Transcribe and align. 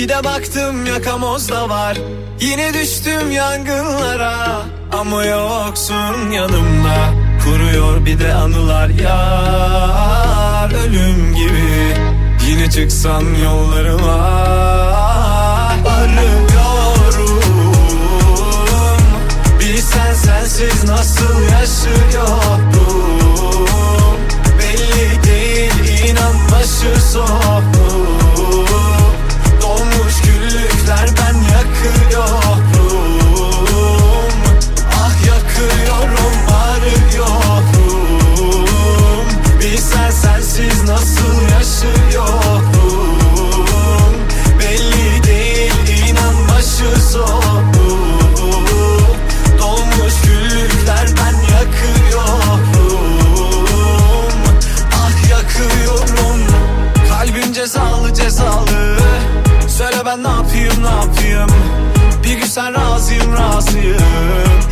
Bir 0.00 0.08
de 0.08 0.24
baktım 0.24 0.86
yakamozda 0.86 1.68
var. 1.68 1.98
Yine 2.40 2.74
düştüm 2.74 3.30
yangınlara. 3.30 4.62
Ama 4.92 5.24
yoksun 5.24 6.30
yanımda. 6.30 6.96
Kuruyor 7.44 8.06
bir 8.06 8.20
de 8.20 8.34
anılar 8.34 8.88
yar 8.88 10.70
Ölüm 10.84 11.34
gibi. 11.34 11.94
Yine 12.48 12.70
çıksan 12.70 13.24
yollarıma. 13.44 14.22
Arıyorum. 15.88 17.40
Bilsen 19.60 20.14
sensiz 20.14 20.84
nasıl 20.84 21.42
yaşıyorum? 21.42 22.60
Belli 24.58 25.24
değil 25.24 26.08
inan 26.10 26.34
başı 26.52 27.14
Dolmuş 27.14 28.19
güllükler 30.90 31.08
ben 31.18 31.36
yakıyorum. 31.42 32.60
Ah 34.92 35.14
yakıyorum 35.26 36.36
arıyorum 36.52 37.64
Bilsen 39.60 40.10
sensiz 40.10 40.82
nasıl 40.82 41.19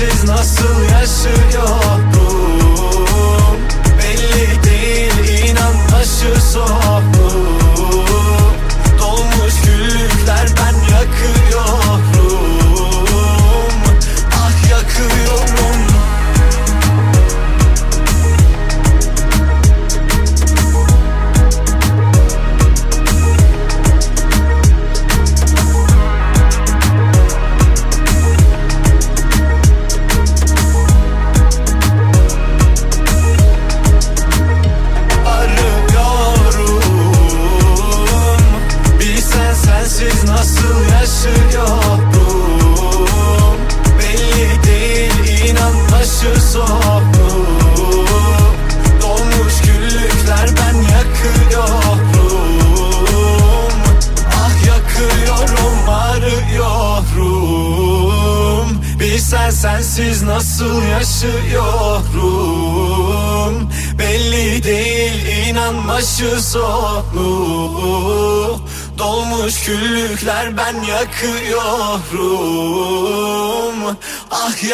sensiz 0.00 0.24
nasıl 0.24 0.82
yaşıyorum 0.82 2.09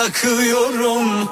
Yakıyorum 0.06 1.28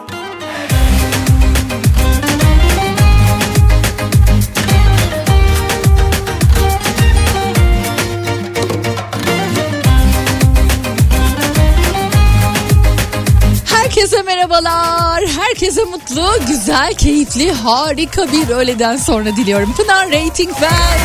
Herkese 13.65 14.23
merhabalar. 14.23 15.25
Herkese 15.27 15.85
mutlu, 15.85 16.33
güzel, 16.49 16.95
keyifli, 16.95 17.53
harika 17.53 18.33
bir 18.33 18.49
öğleden 18.49 18.97
sonra 18.97 19.37
diliyorum. 19.37 19.73
Pınar 19.73 20.07
Rating 20.07 20.53
ben. 20.63 20.99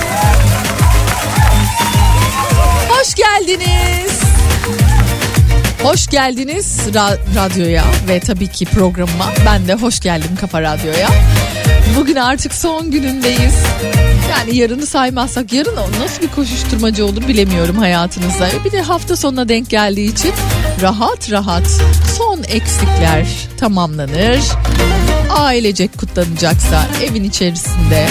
Hoş 2.90 3.16
geldiniz. 3.16 4.09
Hoş 5.84 6.08
geldiniz 6.08 6.78
ra- 6.94 7.18
radyoya 7.36 7.84
ve 8.08 8.20
tabii 8.20 8.48
ki 8.48 8.66
programıma. 8.66 9.26
Ben 9.46 9.68
de 9.68 9.74
hoş 9.74 10.00
geldim 10.00 10.36
Kafa 10.42 10.62
Radyo'ya. 10.62 11.10
Bugün 11.98 12.16
artık 12.16 12.54
son 12.54 12.92
günündeyiz. 12.92 13.54
Yani 14.32 14.56
yarını 14.56 14.86
saymazsak 14.86 15.54
yarın 15.54 15.76
nasıl 15.76 16.22
bir 16.22 16.28
koşuşturmacı 16.28 17.06
olur 17.06 17.28
bilemiyorum 17.28 17.78
hayatınızda. 17.78 18.50
Bir 18.66 18.72
de 18.72 18.82
hafta 18.82 19.16
sonuna 19.16 19.50
denk 19.50 19.70
geldiği 19.70 20.12
için 20.12 20.34
rahat 20.82 21.32
rahat 21.32 21.68
son 22.18 22.44
eksikler 22.48 23.28
tamamlanır. 23.60 24.40
Ailecek 25.30 25.98
kutlanacaksa 25.98 26.86
evin 27.04 27.24
içerisinde 27.24 28.08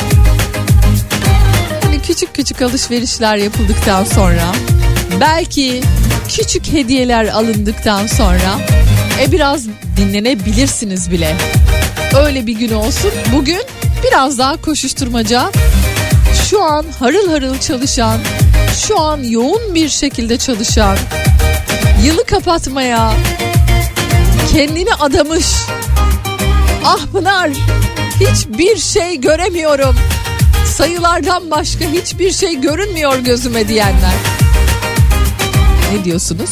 hani 1.82 2.02
küçük 2.02 2.34
küçük 2.34 2.62
alışverişler 2.62 3.36
yapıldıktan 3.36 4.04
sonra 4.04 4.52
belki 5.20 5.80
küçük 6.28 6.72
hediyeler 6.72 7.26
alındıktan 7.26 8.06
sonra 8.06 8.58
e 9.20 9.32
biraz 9.32 9.66
dinlenebilirsiniz 9.96 11.10
bile. 11.10 11.36
Öyle 12.16 12.46
bir 12.46 12.52
gün 12.52 12.72
olsun. 12.72 13.10
Bugün 13.32 13.62
biraz 14.04 14.38
daha 14.38 14.56
koşuşturmaca. 14.56 15.50
Şu 16.50 16.62
an 16.62 16.86
harıl 16.98 17.30
harıl 17.30 17.58
çalışan, 17.58 18.18
şu 18.86 19.00
an 19.00 19.22
yoğun 19.22 19.74
bir 19.74 19.88
şekilde 19.88 20.38
çalışan, 20.38 20.98
yılı 22.04 22.24
kapatmaya 22.24 23.12
kendini 24.52 24.94
adamış. 24.94 25.46
Ah 26.84 27.06
Pınar 27.12 27.50
hiçbir 28.20 28.76
şey 28.76 29.20
göremiyorum. 29.20 29.96
Sayılardan 30.66 31.50
başka 31.50 31.84
hiçbir 31.84 32.32
şey 32.32 32.60
görünmüyor 32.60 33.18
gözüme 33.18 33.68
diyenler. 33.68 34.37
Ne 35.92 36.04
diyorsunuz? 36.04 36.50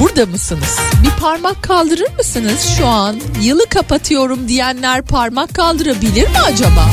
Burada 0.00 0.26
mısınız? 0.26 0.78
Bir 1.02 1.20
parmak 1.20 1.62
kaldırır 1.62 2.16
mısınız 2.18 2.74
şu 2.78 2.86
an? 2.86 3.20
Yılı 3.42 3.66
kapatıyorum 3.68 4.48
diyenler 4.48 5.02
parmak 5.02 5.54
kaldırabilir 5.54 6.28
mi 6.28 6.38
acaba? 6.44 6.90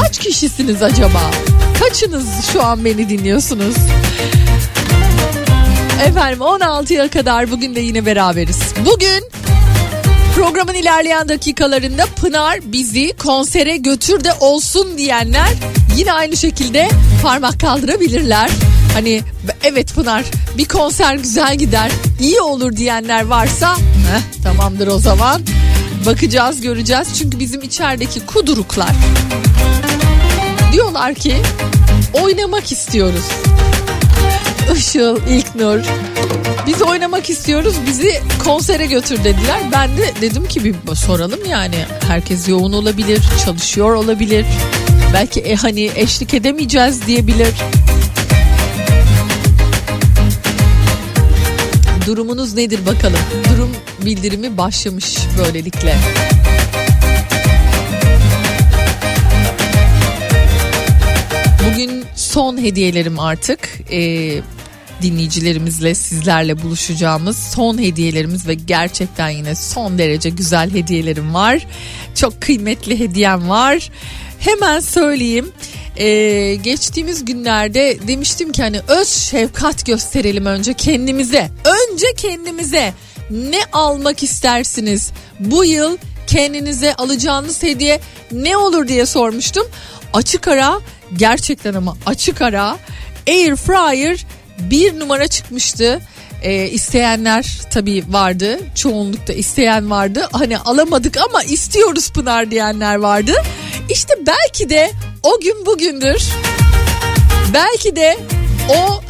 Kaç 0.00 0.18
kişisiniz 0.18 0.82
acaba? 0.82 1.30
Kaçınız 1.80 2.26
şu 2.52 2.62
an 2.62 2.84
beni 2.84 3.08
dinliyorsunuz? 3.08 3.74
Efendim 6.06 6.38
16'ya 6.38 7.08
kadar 7.08 7.50
bugün 7.50 7.74
de 7.74 7.80
yine 7.80 8.06
beraberiz. 8.06 8.58
Bugün 8.84 9.24
programın 10.34 10.74
ilerleyen 10.74 11.28
dakikalarında 11.28 12.06
Pınar 12.20 12.58
bizi 12.64 13.16
konsere 13.16 13.76
götür 13.76 14.24
de 14.24 14.32
olsun 14.40 14.98
diyenler 14.98 15.48
yine 15.96 16.12
aynı 16.12 16.36
şekilde 16.36 16.88
parmak 17.22 17.60
kaldırabilirler. 17.60 18.50
Hani 18.94 19.22
evet 19.64 19.94
Pınar 19.94 20.24
bir 20.58 20.64
konser 20.64 21.14
güzel 21.14 21.56
gider 21.56 21.90
iyi 22.20 22.40
olur 22.40 22.76
diyenler 22.76 23.24
varsa 23.24 23.76
heh, 23.76 24.42
tamamdır 24.42 24.86
o 24.86 24.98
zaman. 24.98 25.42
Bakacağız 26.06 26.60
göreceğiz 26.60 27.08
çünkü 27.18 27.38
bizim 27.38 27.62
içerideki 27.62 28.26
kuduruklar 28.26 28.92
diyorlar 30.72 31.14
ki 31.14 31.36
oynamak 32.22 32.72
istiyoruz. 32.72 33.24
Işıl, 34.76 35.16
İlknur 35.28 35.80
biz 36.66 36.82
oynamak 36.82 37.30
istiyoruz 37.30 37.74
bizi 37.86 38.20
konsere 38.44 38.86
götür 38.86 39.24
dediler. 39.24 39.60
Ben 39.72 39.96
de 39.96 40.12
dedim 40.20 40.48
ki 40.48 40.64
bir 40.64 40.94
soralım 40.94 41.40
yani 41.50 41.76
herkes 42.08 42.48
yoğun 42.48 42.72
olabilir 42.72 43.22
çalışıyor 43.44 43.94
olabilir. 43.94 44.46
Belki 45.12 45.40
e, 45.40 45.54
hani 45.54 45.90
eşlik 45.96 46.34
edemeyeceğiz 46.34 47.06
diyebilir. 47.06 47.48
Durumunuz 52.06 52.54
nedir 52.54 52.86
bakalım? 52.86 53.20
Durum 53.52 53.70
bildirimi 54.06 54.58
başlamış 54.58 55.16
böylelikle. 55.38 55.96
Bugün 61.66 62.04
son 62.16 62.58
hediyelerim 62.62 63.20
artık. 63.20 63.68
Ee, 63.92 64.40
dinleyicilerimizle 65.02 65.94
sizlerle 65.94 66.62
buluşacağımız 66.62 67.38
son 67.38 67.78
hediyelerimiz 67.78 68.48
ve 68.48 68.54
gerçekten 68.54 69.28
yine 69.28 69.54
son 69.54 69.98
derece 69.98 70.30
güzel 70.30 70.70
hediyelerim 70.70 71.34
var. 71.34 71.66
Çok 72.14 72.40
kıymetli 72.40 72.98
hediyem 72.98 73.48
var. 73.48 73.90
Hemen 74.38 74.80
söyleyeyim. 74.80 75.52
Ee, 75.96 76.54
geçtiğimiz 76.62 77.24
günlerde 77.24 77.98
demiştim 78.08 78.52
ki 78.52 78.62
hani 78.62 78.80
öz 78.88 79.08
şefkat 79.08 79.86
gösterelim 79.86 80.46
önce 80.46 80.74
kendimize. 80.74 81.50
Önce 81.64 82.06
kendimize 82.16 82.92
ne 83.30 83.60
almak 83.72 84.22
istersiniz? 84.22 85.10
Bu 85.40 85.64
yıl 85.64 85.96
kendinize 86.26 86.94
alacağınız 86.94 87.62
hediye 87.62 88.00
ne 88.32 88.56
olur 88.56 88.88
diye 88.88 89.06
sormuştum. 89.06 89.66
Açık 90.12 90.48
ara 90.48 90.80
gerçekten 91.16 91.74
ama 91.74 91.96
açık 92.06 92.42
ara 92.42 92.76
air 93.28 93.56
fryer 93.56 94.26
bir 94.58 95.00
numara 95.00 95.28
çıkmıştı. 95.28 96.00
Ee, 96.42 96.68
isteyenler 96.68 97.60
tabii 97.70 98.04
vardı. 98.08 98.58
Çoğunlukta 98.74 99.32
isteyen 99.32 99.90
vardı. 99.90 100.28
Hani 100.32 100.58
alamadık 100.58 101.16
ama 101.16 101.42
istiyoruz 101.42 102.10
Pınar 102.12 102.50
diyenler 102.50 102.96
vardı. 102.96 103.32
İşte 103.90 104.14
belki 104.26 104.70
de 104.70 104.90
o 105.24 105.40
gün 105.40 105.66
bugündür. 105.66 106.22
Belki 107.54 107.96
de 107.96 108.18
o 108.68 109.00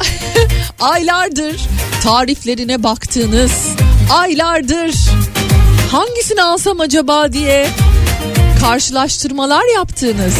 aylardır 0.85 1.61
tariflerine 2.03 2.83
baktığınız 2.83 3.51
aylardır 4.09 4.95
hangisini 5.91 6.43
alsam 6.43 6.79
acaba 6.79 7.33
diye 7.33 7.67
karşılaştırmalar 8.61 9.73
yaptığınız 9.75 10.35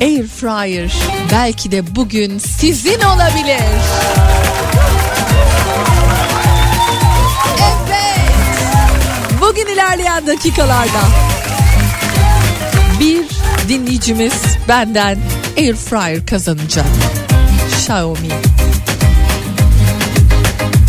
air 0.00 0.26
fryer 0.26 0.92
belki 1.32 1.70
de 1.72 1.96
bugün 1.96 2.38
sizin 2.38 3.00
olabilir. 3.00 3.60
Evet. 7.58 8.02
Bugün 9.40 9.66
ilerleyen 9.66 10.26
dakikalarda 10.26 11.00
bir 13.02 13.24
dinleyicimiz 13.68 14.32
benden 14.68 15.18
air 15.58 15.74
fryer 15.74 16.26
kazanacak. 16.26 16.86
Xiaomi. 17.68 18.28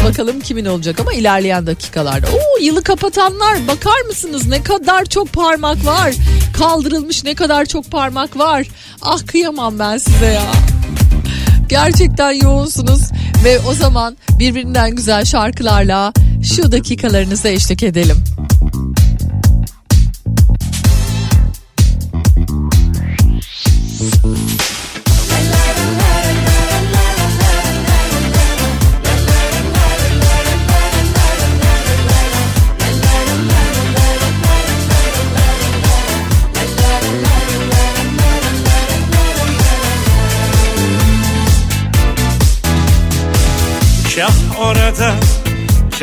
Bakalım 0.06 0.40
kimin 0.40 0.66
olacak 0.66 1.00
ama 1.00 1.14
ilerleyen 1.14 1.68
dakikalarda. 1.68 2.28
Oo 2.28 2.58
yılı 2.62 2.84
kapatanlar 2.84 3.68
bakar 3.68 4.02
mısınız 4.08 4.48
ne 4.48 4.64
kadar 4.64 5.06
çok 5.06 5.34
parmak 5.34 5.86
var. 5.86 6.14
Kaldırılmış 6.58 7.24
ne 7.24 7.36
kadar 7.36 7.66
çok 7.66 7.92
parmak 7.92 8.38
var. 8.38 8.68
Ah 9.02 9.20
kıyamam 9.28 9.80
ben 9.80 9.98
size 9.98 10.26
ya. 10.26 10.52
Gerçekten 11.70 12.32
yoğunsunuz 12.32 13.02
ve 13.44 13.60
o 13.60 13.74
zaman 13.74 14.18
birbirinden 14.40 14.92
güzel 14.92 15.26
şarkılarla 15.26 16.14
şu 16.56 16.72
dakikalarınıza 16.72 17.50
eşlik 17.50 17.84
edelim. 17.84 18.24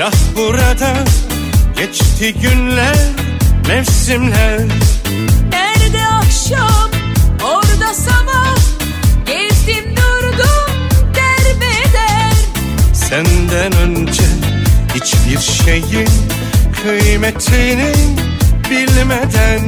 Kah 0.01 0.13
burada 0.37 0.95
Geçti 1.77 2.35
günler, 2.35 2.97
mevsimler. 3.69 4.61
Nerede 5.53 6.07
akşam, 6.07 6.91
orada 7.43 7.95
sabah. 7.95 8.57
Gezdim 9.27 9.97
durdum 9.97 10.75
derbeder. 11.15 12.33
Senden 12.93 13.73
önce 13.73 14.23
hiçbir 14.95 15.65
şeyin 15.65 16.09
kıymetini 16.83 17.93
bilmeden. 18.71 19.61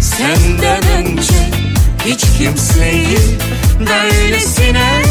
Senden 0.00 0.82
önce 0.98 1.50
hiç 2.06 2.20
kimseyi 2.38 3.18
böylesine 3.80 5.02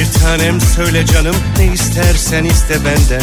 Bir 0.00 0.20
tanem 0.20 0.60
söyle 0.60 1.06
canım 1.06 1.36
ne 1.58 1.66
istersen 1.66 2.44
iste 2.44 2.74
benden. 2.84 3.22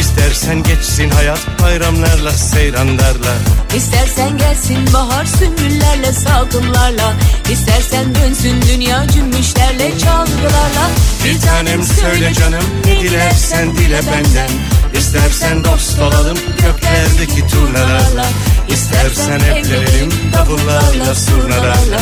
İstersen 0.00 0.62
geçsin 0.62 1.10
hayat 1.10 1.40
bayramlarla 1.62 2.32
seyranlarla. 2.32 3.34
İstersen 3.76 4.38
gelsin 4.38 4.92
bahar 4.94 5.24
sümbüllerle 5.24 6.12
salkımlarla. 6.12 7.14
İstersen 7.52 8.14
dönsün 8.14 8.62
dünya 8.62 9.08
cümbüşlerle 9.08 9.98
çalgılarla. 9.98 10.90
Bir 11.24 11.40
tanem 11.40 11.82
söyle 11.82 12.34
canım 12.34 12.64
ne 12.84 13.00
dilersen 13.00 13.76
dile 13.76 14.00
benden. 14.12 14.50
İstersen 14.98 15.64
dost 15.64 15.98
olalım 15.98 16.38
göklerdeki 16.38 17.46
turnalarla. 17.46 18.26
İstersen 18.68 19.40
evlenelim 19.40 20.12
davullarla 20.32 21.14
surnalarla 21.14 22.00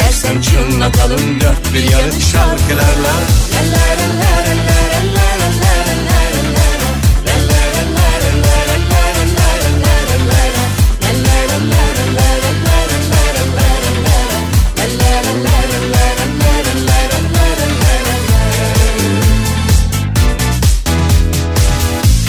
İstersen 0.00 0.40
çınlatalım 0.40 1.40
dört 1.40 1.74
bir 1.74 1.82
yanı 1.90 2.20
şarkılarla. 2.20 3.14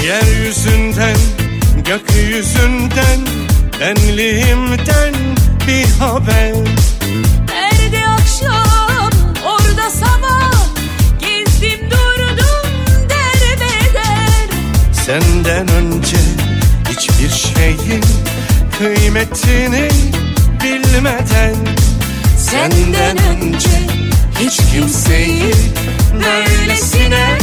Yeryüzünden, 0.03 1.17
gökyüzünden, 1.85 3.19
benliğimden 3.79 5.13
bir 5.67 5.85
haber 5.99 6.60
kıymetini 19.11 19.89
bilmeden 20.63 21.55
Senden 22.37 23.17
önce 23.17 23.69
hiç 24.39 24.57
kimseyi 24.71 25.53
böylesine 26.13 27.37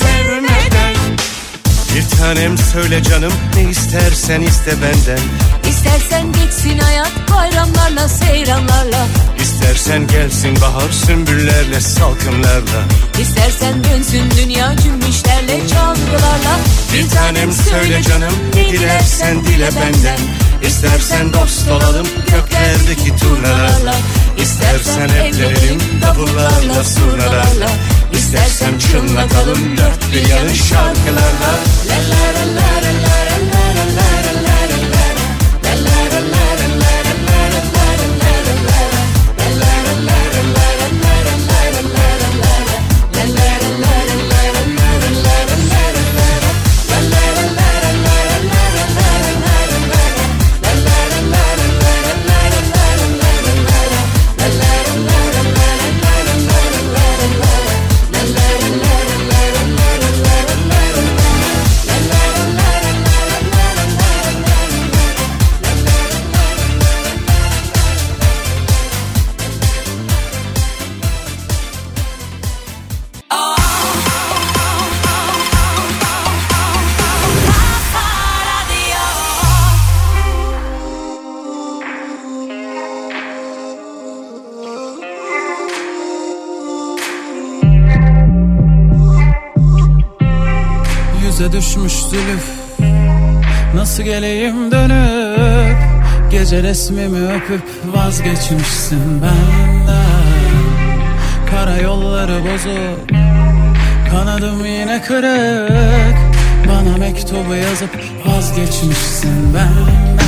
sevmeden. 0.00 0.94
Bir 1.94 2.18
tanem 2.18 2.58
söyle 2.58 3.02
canım 3.02 3.32
ne 3.56 3.70
istersen 3.70 4.40
iste 4.40 4.72
benden. 4.82 5.22
İstersen 5.68 6.32
geçsin 6.32 6.78
hayat 6.78 7.12
bayramlarla 7.30 8.08
seyranlarla. 8.08 9.06
İstersen 9.42 10.06
gelsin 10.06 10.60
bahar 10.60 10.90
sümbüllerle 10.90 11.80
salkımlarla. 11.80 12.82
İstersen 13.20 13.84
dönsün 13.84 14.30
dünya 14.30 14.76
cümbüşlerle 14.76 15.68
çalgılarla. 15.68 16.58
Bir 16.94 17.08
tanem 17.08 17.52
söyle 17.52 18.02
canım 18.02 18.34
ne 18.54 18.72
dilersen 18.72 19.44
dile 19.44 19.66
benden. 19.66 20.51
İstersen 20.66 21.32
dost 21.32 21.70
olalım 21.70 22.06
göklerdeki 22.30 23.16
turnalarla. 23.16 23.94
İstersen 24.38 25.08
evlenelim 25.08 25.80
davullarla 26.02 26.84
surnalarla 26.84 27.70
İstersen 28.12 28.78
çınlatalım 28.78 29.76
dört 29.76 30.12
bir 30.12 30.28
yanı 30.28 30.54
şarkılarla. 30.54 31.52
La 31.88 31.94
la 31.94 32.22
la 32.34 32.44
la 32.46 32.54
la 32.54 32.56
la 32.56 32.61
Düşmüş 91.52 91.92
zülüf. 91.92 92.44
Nasıl 93.74 94.02
geleyim 94.02 94.70
dönüp 94.70 95.76
Gece 96.30 96.62
resmimi 96.62 97.28
öpüp 97.28 97.62
vazgeçmişsin 97.94 99.22
benden. 99.22 99.92
Kara 101.50 101.76
yolları 101.76 102.40
bozuk 102.44 103.10
Kanadım 104.10 104.64
yine 104.66 105.02
kırık. 105.02 106.16
Bana 106.68 106.96
mektubu 106.98 107.54
yazıp 107.54 107.90
vazgeçmişsin 108.26 109.54
benden. 109.54 110.18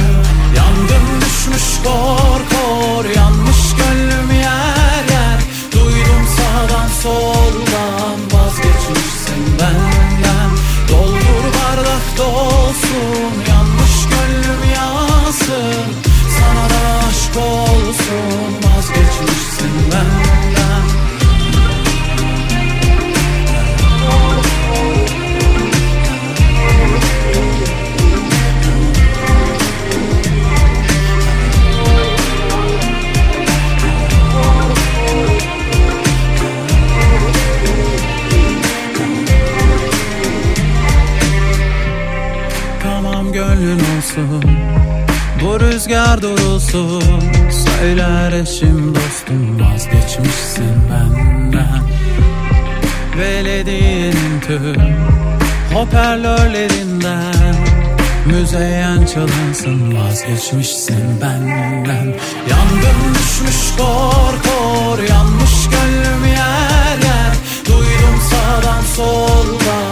Yandım 0.56 1.20
düşmüş 1.20 1.82
kor 1.84 2.40
kor 2.50 3.04
Yanmış 3.16 3.76
gönlüm 3.76 4.30
yer 4.30 5.04
yer. 5.10 5.40
Duydum 5.72 6.26
sağdan 6.36 6.88
soldan 7.02 8.18
Vazgeçmişsin 8.32 9.58
benden 9.60 9.93
bardak 12.14 12.18
dolsun 12.18 13.32
Yanmış 13.48 14.06
gönlüm 14.10 14.70
yansın. 14.74 15.94
Sana 16.38 16.70
da 16.70 17.06
aşk 17.08 17.36
olsun 17.36 18.54
Vazgeçmişsin 18.62 19.92
benden 19.92 20.13
olsun. 44.18 44.44
Bu 45.42 45.60
rüzgar 45.60 46.22
durulsun 46.22 47.02
Söyler 47.50 48.32
eşim 48.32 48.94
dostum. 48.94 49.60
Vazgeçmişsin 49.60 50.76
benden. 50.90 51.82
Belediyenin 53.18 54.40
tüm 54.46 54.96
Hoparlörlerinden. 55.74 57.54
Müzeyyen 58.26 59.06
çalınsın 59.06 59.96
Vazgeçmişsin 59.96 61.20
benden. 61.22 62.14
Yangın 62.50 63.14
düşmüş 63.14 63.76
kor 63.78 64.34
kor 64.42 65.02
Yanmış 65.02 65.68
gönlüm 65.70 66.24
yer 66.26 66.98
yer. 67.04 67.34
Duydum 67.66 68.20
sağdan 68.30 68.82
soldan 68.96 69.83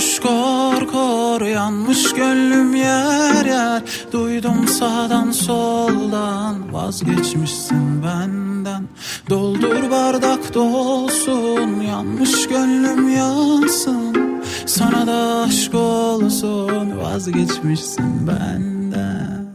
düşmüş 0.00 0.20
kor 0.20 0.86
kor 0.86 1.40
Yanmış 1.40 2.12
gönlüm 2.12 2.74
yer 2.74 3.46
yer. 3.46 3.82
Duydum 4.12 4.68
sağdan 4.68 5.30
soldan 5.30 6.72
Vazgeçmişsin 6.72 8.02
benden. 8.02 8.88
Doldur 9.30 9.90
bardak 9.90 10.54
dolsun 10.54 11.80
Yanmış 11.80 12.48
gönlüm 12.48 13.16
yansın. 13.16 14.42
Sana 14.66 15.06
da 15.06 15.44
aşk 15.48 15.74
olsun 15.74 16.98
Vazgeçmişsin 16.98 18.26
benden. 18.26 19.54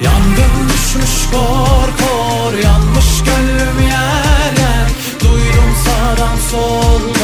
Yangın 0.00 0.68
düşmüş 0.68 1.30
kor 1.32 1.88
kor 1.98 2.58
Yanmış 2.64 3.24
gönlüm 3.24 3.80
yer 3.80 4.52
yer. 4.62 4.88
Duydum 5.20 5.72
sağdan 5.84 6.36
soldan 6.50 7.15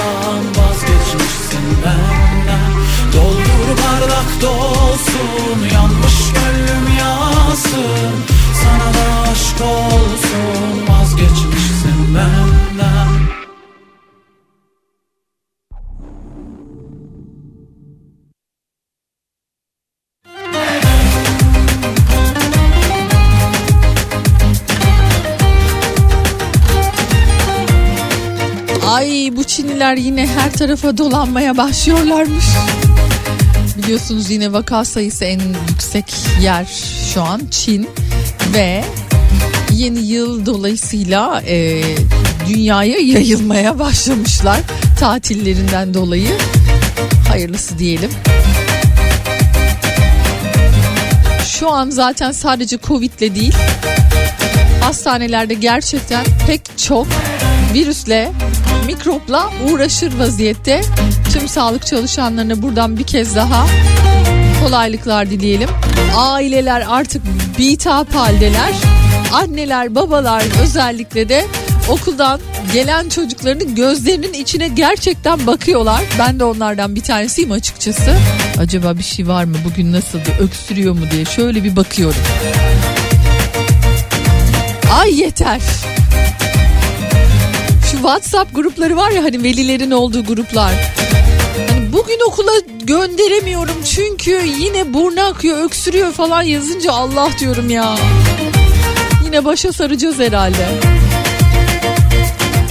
benden 1.85 2.73
Doldur 3.13 3.69
bardak 3.83 4.43
dolsun 4.43 5.59
Yanmış 5.75 6.33
gönlüm 6.35 6.97
yansın. 6.99 8.15
Sana 8.63 8.95
da 8.95 9.31
aşk 9.31 9.61
olsun 9.61 10.89
Vazgeçmişsin 10.89 12.15
benden 12.15 13.12
Bu 29.31 29.45
Çinliler 29.45 29.97
yine 29.97 30.27
her 30.27 30.53
tarafa 30.53 30.99
dolanmaya 30.99 31.57
başlıyorlarmış. 31.57 32.45
Biliyorsunuz 33.77 34.31
yine 34.31 34.53
vaka 34.53 34.85
sayısı 34.85 35.25
en 35.25 35.41
yüksek 35.71 36.15
yer 36.43 36.67
şu 37.15 37.23
an 37.23 37.41
Çin 37.51 37.89
ve 38.55 38.85
yeni 39.73 39.99
yıl 39.99 40.47
dolayısıyla 40.47 41.43
e, 41.47 41.83
dünyaya 42.49 42.99
yayılmaya 42.99 43.79
başlamışlar 43.79 44.61
tatillerinden 45.01 45.95
dolayı. 45.95 46.31
Hayırlısı 47.29 47.79
diyelim. 47.79 48.11
Şu 51.47 51.71
an 51.71 51.91
zaten 51.91 52.33
sadece 52.33 52.79
Covid'le 52.79 53.35
değil 53.35 53.55
hastanelerde 54.83 55.55
gerçekten 55.55 56.25
pek 56.47 56.79
çok 56.79 57.07
virüsle 57.75 58.33
mikropla 58.83 59.51
uğraşır 59.71 60.19
vaziyette. 60.19 60.81
Tüm 61.33 61.49
sağlık 61.49 61.87
çalışanlarına 61.87 62.63
buradan 62.63 62.99
bir 62.99 63.05
kez 63.05 63.37
daha 63.37 63.67
kolaylıklar 64.65 65.31
dileyelim. 65.31 65.69
Aileler 66.17 66.85
artık 66.89 67.23
bitap 67.59 68.15
haldeler. 68.15 68.73
Anneler, 69.33 69.95
babalar 69.95 70.45
özellikle 70.63 71.29
de 71.29 71.47
okuldan 71.89 72.41
gelen 72.73 73.09
çocuklarının 73.09 73.75
gözlerinin 73.75 74.33
içine 74.33 74.69
gerçekten 74.69 75.47
bakıyorlar. 75.47 76.03
Ben 76.19 76.41
de 76.41 76.45
onlardan 76.45 76.95
bir 76.95 77.03
tanesiyim 77.03 77.53
açıkçası. 77.53 78.17
Acaba 78.59 78.99
bir 78.99 79.03
şey 79.03 79.29
var 79.29 79.45
mı 79.45 79.57
bugün 79.65 79.93
nasıldı 79.93 80.31
öksürüyor 80.41 80.95
mu 80.95 81.05
diye 81.11 81.25
şöyle 81.25 81.65
bir 81.65 81.77
bakıyorum. 81.77 82.21
Ay 85.01 85.21
yeter. 85.21 85.61
WhatsApp 88.03 88.55
grupları 88.55 88.97
var 88.97 89.11
ya 89.11 89.25
hani 89.25 89.43
velilerin 89.43 89.91
olduğu 89.91 90.25
gruplar. 90.25 90.73
Hani 91.69 91.93
bugün 91.93 92.19
okula 92.29 92.53
gönderemiyorum 92.83 93.83
çünkü 93.95 94.43
yine 94.59 94.95
burnu 94.95 95.21
akıyor 95.21 95.65
öksürüyor 95.65 96.13
falan 96.13 96.43
yazınca 96.43 96.93
Allah 96.93 97.29
diyorum 97.41 97.71
ya. 97.71 97.97
Yine 99.25 99.45
başa 99.45 99.73
saracağız 99.73 100.19
herhalde. 100.19 100.69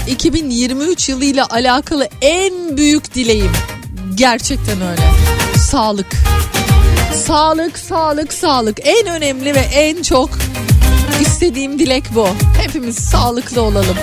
2023 0.07 1.09
yılıyla 1.09 1.47
alakalı 1.49 2.07
en 2.21 2.77
büyük 2.77 3.15
dileğim 3.15 3.51
gerçekten 4.15 4.81
öyle. 4.81 5.01
Sağlık. 5.57 6.07
Sağlık, 7.25 7.77
sağlık, 7.77 8.33
sağlık. 8.33 8.77
En 8.83 9.07
önemli 9.07 9.55
ve 9.55 9.59
en 9.59 10.01
çok 10.01 10.29
istediğim 11.21 11.79
dilek 11.79 12.03
bu. 12.15 12.27
Hepimiz 12.63 12.95
sağlıklı 12.95 13.61
olalım. 13.61 13.97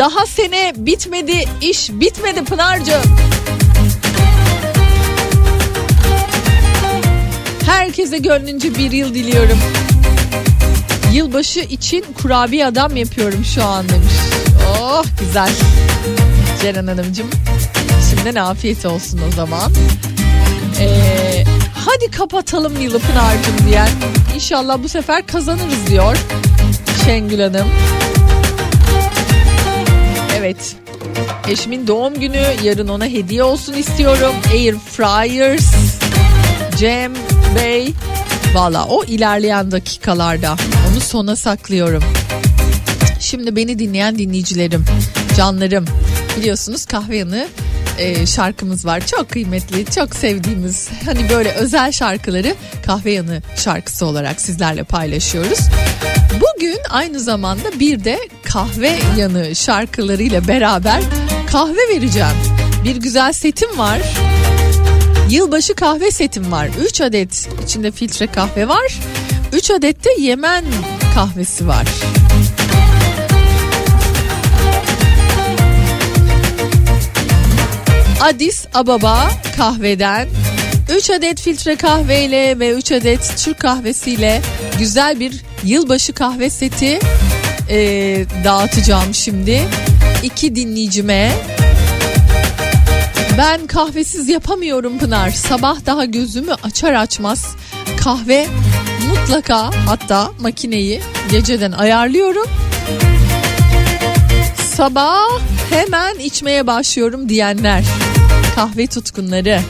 Daha 0.00 0.26
sene 0.26 0.72
bitmedi, 0.76 1.44
iş 1.60 1.90
bitmedi 1.90 2.44
Pınar'cığım. 2.44 3.02
Herkese 7.66 8.18
gönlünce 8.18 8.74
bir 8.74 8.90
yıl 8.92 9.14
diliyorum. 9.14 9.58
Yılbaşı 11.12 11.60
için 11.60 12.04
kurabiye 12.22 12.66
adam 12.66 12.96
yapıyorum 12.96 13.44
şu 13.44 13.64
an 13.64 13.88
demiş. 13.88 14.12
Oh 14.70 15.04
güzel. 15.20 15.50
Ceren 16.62 16.86
Hanımcığım. 16.86 17.30
Şimdiden 18.10 18.34
afiyet 18.34 18.86
olsun 18.86 19.20
o 19.28 19.32
zaman. 19.36 19.72
Ee, 20.80 21.44
hadi 21.74 22.10
kapatalım 22.10 22.80
yılı 22.80 22.98
Pınar'cığım 22.98 23.68
diyen. 23.68 23.88
İnşallah 24.34 24.82
bu 24.82 24.88
sefer 24.88 25.26
kazanırız 25.26 25.86
diyor 25.86 26.16
Şengül 27.04 27.40
Hanım. 27.40 27.68
Evet. 30.50 30.76
Eşimin 31.48 31.86
doğum 31.86 32.14
günü 32.14 32.42
yarın 32.64 32.88
ona 32.88 33.06
hediye 33.06 33.42
olsun 33.42 33.72
istiyorum. 33.72 34.34
Air 34.52 34.74
Fryers. 34.74 35.72
Cem 36.78 37.12
Bey. 37.56 37.92
Valla 38.54 38.84
o 38.84 39.04
ilerleyen 39.04 39.70
dakikalarda. 39.70 40.56
Onu 40.90 41.00
sona 41.00 41.36
saklıyorum. 41.36 42.02
Şimdi 43.20 43.56
beni 43.56 43.78
dinleyen 43.78 44.18
dinleyicilerim, 44.18 44.84
canlarım. 45.36 45.84
Biliyorsunuz 46.36 46.84
kahve 46.86 47.16
yanı 47.16 47.48
e, 47.98 48.26
şarkımız 48.26 48.86
var. 48.86 49.06
Çok 49.06 49.30
kıymetli, 49.30 49.84
çok 49.84 50.14
sevdiğimiz 50.16 50.88
hani 51.04 51.30
böyle 51.30 51.52
özel 51.52 51.92
şarkıları 51.92 52.54
kahve 52.86 53.12
yanı 53.12 53.42
şarkısı 53.56 54.06
olarak 54.06 54.40
sizlerle 54.40 54.84
paylaşıyoruz. 54.84 55.58
Bugün 56.60 56.78
aynı 56.90 57.20
zamanda 57.20 57.80
bir 57.80 58.04
de 58.04 58.18
kahve 58.42 58.98
yanı 59.18 59.56
şarkılarıyla 59.56 60.48
beraber 60.48 61.02
kahve 61.46 61.88
vereceğim. 61.88 62.36
Bir 62.84 62.96
güzel 62.96 63.32
setim 63.32 63.78
var. 63.78 64.00
Yılbaşı 65.30 65.74
kahve 65.74 66.10
setim 66.10 66.52
var. 66.52 66.68
3 66.84 67.00
adet 67.00 67.48
içinde 67.64 67.90
filtre 67.90 68.26
kahve 68.26 68.68
var. 68.68 69.00
3 69.52 69.70
adet 69.70 70.04
de 70.04 70.10
Yemen 70.18 70.64
kahvesi 71.14 71.68
var. 71.68 71.86
Addis 78.22 78.66
Ababa 78.74 79.30
kahveden 79.56 80.28
3 80.90 81.10
adet 81.10 81.40
filtre 81.40 81.76
kahveyle 81.76 82.58
ve 82.58 82.70
3 82.70 82.92
adet 82.92 83.34
Türk 83.44 83.58
kahvesiyle 83.58 84.42
güzel 84.78 85.20
bir 85.20 85.42
yılbaşı 85.64 86.12
kahve 86.12 86.50
seti 86.50 86.98
e, 87.68 87.78
dağıtacağım 88.44 89.14
şimdi. 89.14 89.62
İki 90.22 90.54
dinleyicime 90.54 91.32
ben 93.38 93.66
kahvesiz 93.66 94.28
yapamıyorum 94.28 94.98
Pınar. 94.98 95.30
Sabah 95.30 95.86
daha 95.86 96.04
gözümü 96.04 96.54
açar 96.62 96.92
açmaz 96.92 97.56
kahve 98.04 98.46
mutlaka 99.08 99.70
hatta 99.86 100.30
makineyi 100.40 101.00
geceden 101.30 101.72
ayarlıyorum. 101.72 102.46
Sabah 104.76 105.40
hemen 105.70 106.18
içmeye 106.18 106.66
başlıyorum 106.66 107.28
diyenler. 107.28 107.84
Kahve 108.54 108.86
tutkunları. 108.86 109.60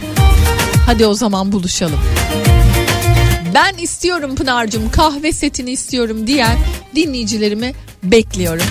Hadi 0.90 1.06
o 1.06 1.14
zaman 1.14 1.52
buluşalım. 1.52 2.00
Ben 3.54 3.74
istiyorum 3.82 4.34
Pınar'cığım 4.34 4.90
kahve 4.90 5.32
setini 5.32 5.70
istiyorum 5.70 6.26
diyen 6.26 6.58
dinleyicilerimi 6.94 7.72
bekliyorum. 8.02 8.64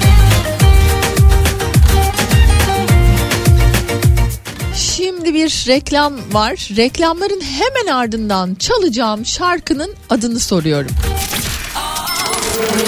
Şimdi 4.75 5.33
bir 5.33 5.65
reklam 5.67 6.13
var. 6.31 6.69
Reklamların 6.77 7.41
hemen 7.41 7.93
ardından 7.93 8.55
çalacağım 8.55 9.25
şarkının 9.25 9.95
adını 10.09 10.39
soruyorum. 10.39 10.91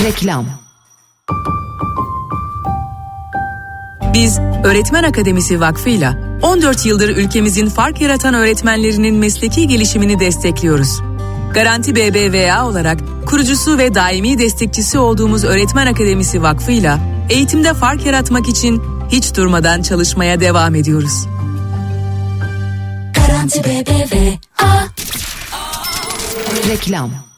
Reklam. 0.04 0.46
Biz 4.14 4.40
Öğretmen 4.64 5.04
Akademisi 5.04 5.60
Vakfı'yla 5.60 6.31
14 6.42 6.86
yıldır 6.86 7.10
ülkemizin 7.10 7.70
fark 7.70 8.02
yaratan 8.02 8.34
öğretmenlerinin 8.34 9.16
mesleki 9.16 9.68
gelişimini 9.68 10.20
destekliyoruz. 10.20 11.02
Garanti 11.54 11.96
BBVA 11.96 12.68
olarak 12.68 13.00
kurucusu 13.26 13.78
ve 13.78 13.96
daimi 13.96 14.38
destekçisi 14.38 14.98
olduğumuz 14.98 15.44
Öğretmen 15.44 15.88
Akademisi 15.88 16.42
Vakfı'yla 16.42 17.00
eğitimde 17.30 17.74
fark 17.74 18.06
yaratmak 18.06 18.50
için 18.50 18.82
hiç 19.12 19.36
durmadan 19.36 19.82
çalışmaya 19.82 20.40
devam 20.40 20.76
ediyoruz. 20.76 21.28
Garanti 23.14 23.64
BBVA. 23.64 24.88
Reklam. 26.68 27.31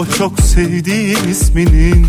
O 0.00 0.06
çok 0.06 0.40
sevdiğim 0.40 1.30
isminin. 1.30 2.06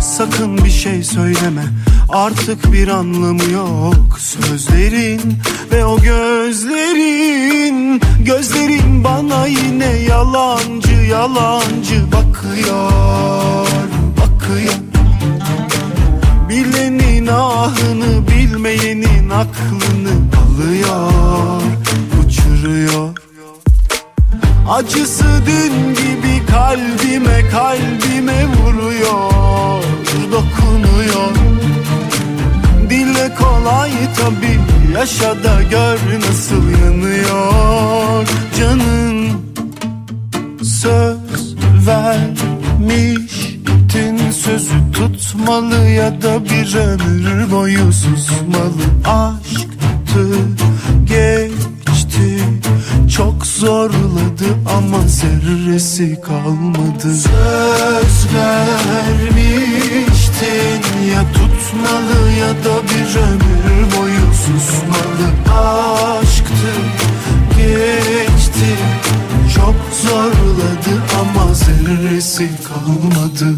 Sakın 0.00 0.64
bir 0.64 0.70
şey 0.70 1.02
söyleme 1.02 1.64
Artık 2.08 2.72
bir 2.72 2.88
anlamı 2.88 3.50
yok 3.52 4.18
Sözlerin. 4.18 5.20
Ve 5.72 5.84
o 5.84 6.00
gözlerin 6.00 8.00
Gözlerin 8.24 9.04
bana 9.04 9.46
yine 9.46 9.84
yalancı 9.84 10.94
yalancı 11.10 12.12
bakıyor 12.12 13.66
Bakıyor. 14.16 14.74
Bilenin 16.48 17.26
ahını 17.26 18.28
bilmeyenin 18.28 19.30
aklını 19.30 20.12
alıyor 20.40 21.62
Uçuruyor. 22.24 23.19
Acısı 24.70 25.24
dün 25.46 25.94
gibi 25.94 26.46
kalbime 26.50 27.48
kalbime 27.48 28.46
vuruyor 28.46 29.82
Dokunuyor. 30.32 31.34
Dile 32.90 33.34
kolay 33.34 33.90
tabi 33.90 34.60
yaşa 34.94 35.44
da 35.44 35.62
gör 35.70 35.98
nasıl 36.20 36.70
yanıyor. 36.70 38.28
Canın 38.58 39.30
söz 40.62 41.56
vermiştin 41.86 43.10
sözü 44.30 44.92
tutmalı 44.92 45.88
ya 45.88 46.22
da 46.22 46.44
bir 46.44 46.74
ömür 46.74 47.50
boyu 47.50 47.92
susmalı. 47.92 48.84
Aşktı 49.06 50.26
geç 51.04 51.69
zorladı 53.60 54.48
ama 54.76 54.98
zerresi 55.06 56.20
kalmadı. 56.20 57.14
Söz 57.14 58.26
vermiştin 58.34 59.42
ya 61.12 61.22
tutmalı 61.32 62.30
ya 62.40 62.50
da 62.64 62.74
bir 62.82 63.10
ömür 63.16 63.78
boyu 63.96 64.26
susmalı. 64.34 65.26
Aşktı 65.60 66.72
geçti 67.56 68.70
çok 69.54 69.78
zorladı 70.02 70.92
ama 71.20 71.44
zerresi 71.54 72.48
kalmadı. 72.68 73.48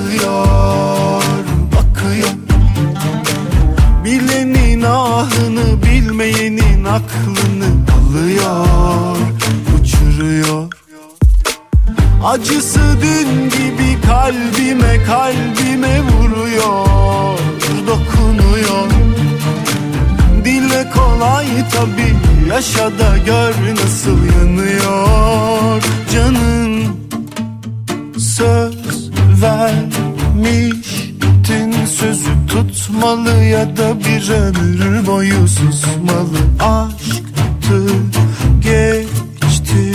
bakıyor 0.00 1.22
bakıyor. 1.72 2.30
Bilenin 4.04 4.82
ahını 4.82 5.82
bilmeyenin 5.82 6.84
aklını 6.84 7.70
alıyor 7.96 9.16
uçuruyor. 9.80 10.72
Acısı 12.24 12.80
dün 13.02 13.50
gibi 13.50 14.00
kalbime 14.06 15.04
kalbime 15.04 16.00
vuruyor 16.00 17.38
dokunuyor. 17.86 18.90
Dille 20.44 20.90
kolay 20.94 21.46
tabi 21.46 22.14
yaşa 22.50 22.98
da 22.98 23.18
gör 23.26 23.54
nasıl 23.74 24.18
yanıyor. 24.24 25.82
Canım 26.12 26.59
sözü 32.00 32.30
tutmalı 32.48 33.44
ya 33.44 33.76
da 33.76 34.00
bir 34.00 34.30
ömür 34.30 35.06
boyu 35.06 35.48
susmalı. 35.48 36.38
Aşktı 36.60 37.86
geçti 38.62 39.94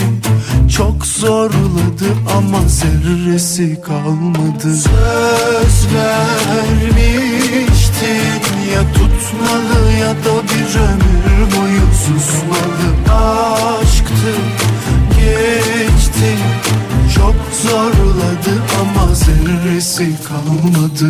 çok 0.78 1.06
zorladı 1.06 2.06
ama 2.38 2.60
zerresi 2.68 3.82
kalmadı. 3.82 4.76
Söz 4.76 5.88
vermiştin 5.96 7.06
ya 8.74 8.82
tutmalı 8.94 9.92
ya 10.02 10.12
da 10.12 10.44
bir 10.44 10.80
ömür 10.80 11.40
boyu 11.58 11.86
susmalı. 12.06 12.90
Aşktı 13.16 14.32
geçti 15.18 16.32
çok 17.16 17.36
zorladı 17.64 18.54
ama 18.82 19.06
zerresi 19.16 20.08
kalmadı. 20.28 21.10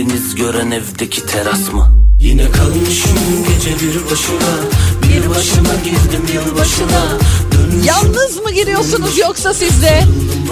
deniz 0.00 0.34
gören 0.34 0.70
evdeki 0.70 1.26
teras 1.26 1.72
mı? 1.72 1.88
Yine 2.20 2.50
kalmışım 2.50 3.18
gece 3.48 3.70
bir 3.70 4.10
başına. 4.10 4.52
Bir 5.02 5.30
başına 5.30 5.74
girdim 5.84 6.34
yılbaşına. 6.34 7.02
Dönüşüm, 7.52 7.84
Yalnız 7.84 8.36
mı 8.36 8.52
giriyorsunuz 8.52 9.18
yoksa 9.18 9.54
sizde? 9.54 10.02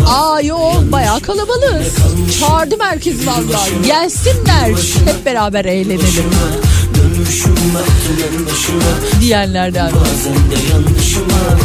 Aa 0.08 0.40
yok 0.40 0.82
baya 0.92 1.18
kalabalığız. 1.20 1.94
Çağırdı 2.40 2.76
merkez 2.76 3.26
valla 3.26 3.66
Gelsinler 3.86 4.68
hep 5.04 5.26
beraber 5.26 5.64
eğlenelim. 5.64 6.24
Diyenlerden 9.20 9.92
Bazen 9.92 10.34
de 10.34 10.72
yanlışıma. 10.72 11.58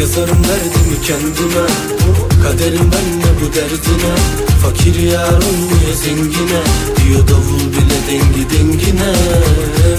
Yazarım 0.00 0.44
derdimi 0.44 1.02
kendime. 1.06 1.66
Kaderim 2.42 2.92
benle 2.92 3.40
bu 3.40 3.54
derdine. 3.54 4.47
Fakir 4.62 5.00
yar 5.00 5.32
olmuyor 5.32 5.94
zengine 6.04 6.60
Diyor 6.96 7.28
davul 7.28 7.60
bile 7.72 7.98
dengi 8.10 8.50
dengine. 8.50 9.12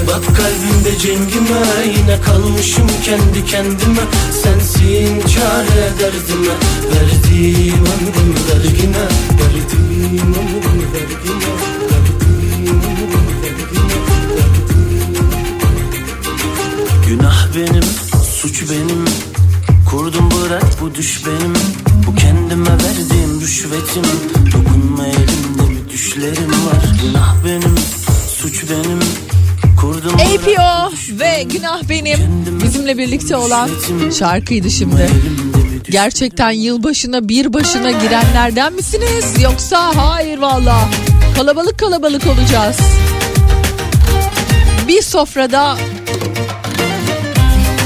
Bak 0.07 0.23
kalbimde 0.37 0.97
cengime 0.99 1.59
Yine 1.97 2.21
kalmışım 2.21 2.87
kendi 3.03 3.45
kendime. 3.45 4.01
Sensin 4.43 5.21
çare 5.21 5.91
derdime 5.99 6.53
Verdiğim 6.91 7.73
ömrüm 7.75 8.35
vergine. 8.49 9.05
Verdiğim 9.39 10.33
ömrüm 10.33 10.93
vergine. 10.93 11.59
Günah 17.07 17.47
benim, 17.55 17.83
suç 18.23 18.63
benim 18.69 19.28
Kurdum 19.91 20.29
bırak 20.31 20.63
bu 20.81 20.95
düş 20.95 21.21
benim 21.25 21.53
Bu 22.07 22.15
kendime 22.15 22.69
verdiğim 22.69 23.41
rüşvetim 23.41 24.03
Dokunma 24.53 25.07
elimde 25.07 25.69
bir 25.69 25.89
düşlerim 25.89 26.51
var 26.51 26.83
Günah 27.01 27.45
benim, 27.45 27.75
suç 28.37 28.63
benim 28.69 28.99
Kurdum 29.81 30.13
APO 30.13 30.91
ve. 31.19 31.43
Günah 31.43 31.89
Benim 31.89 32.19
bizimle 32.63 32.97
birlikte 32.97 33.35
olan 33.35 33.69
şarkıydı 34.19 34.71
şimdi. 34.71 35.09
Gerçekten 35.89 36.51
yılbaşına 36.51 37.29
bir 37.29 37.53
başına 37.53 37.91
girenlerden 37.91 38.73
misiniz? 38.73 39.41
Yoksa 39.41 39.95
hayır 39.95 40.37
valla. 40.37 40.89
Kalabalık 41.35 41.79
kalabalık 41.79 42.27
olacağız. 42.27 42.77
Bir 44.87 45.01
sofrada 45.01 45.77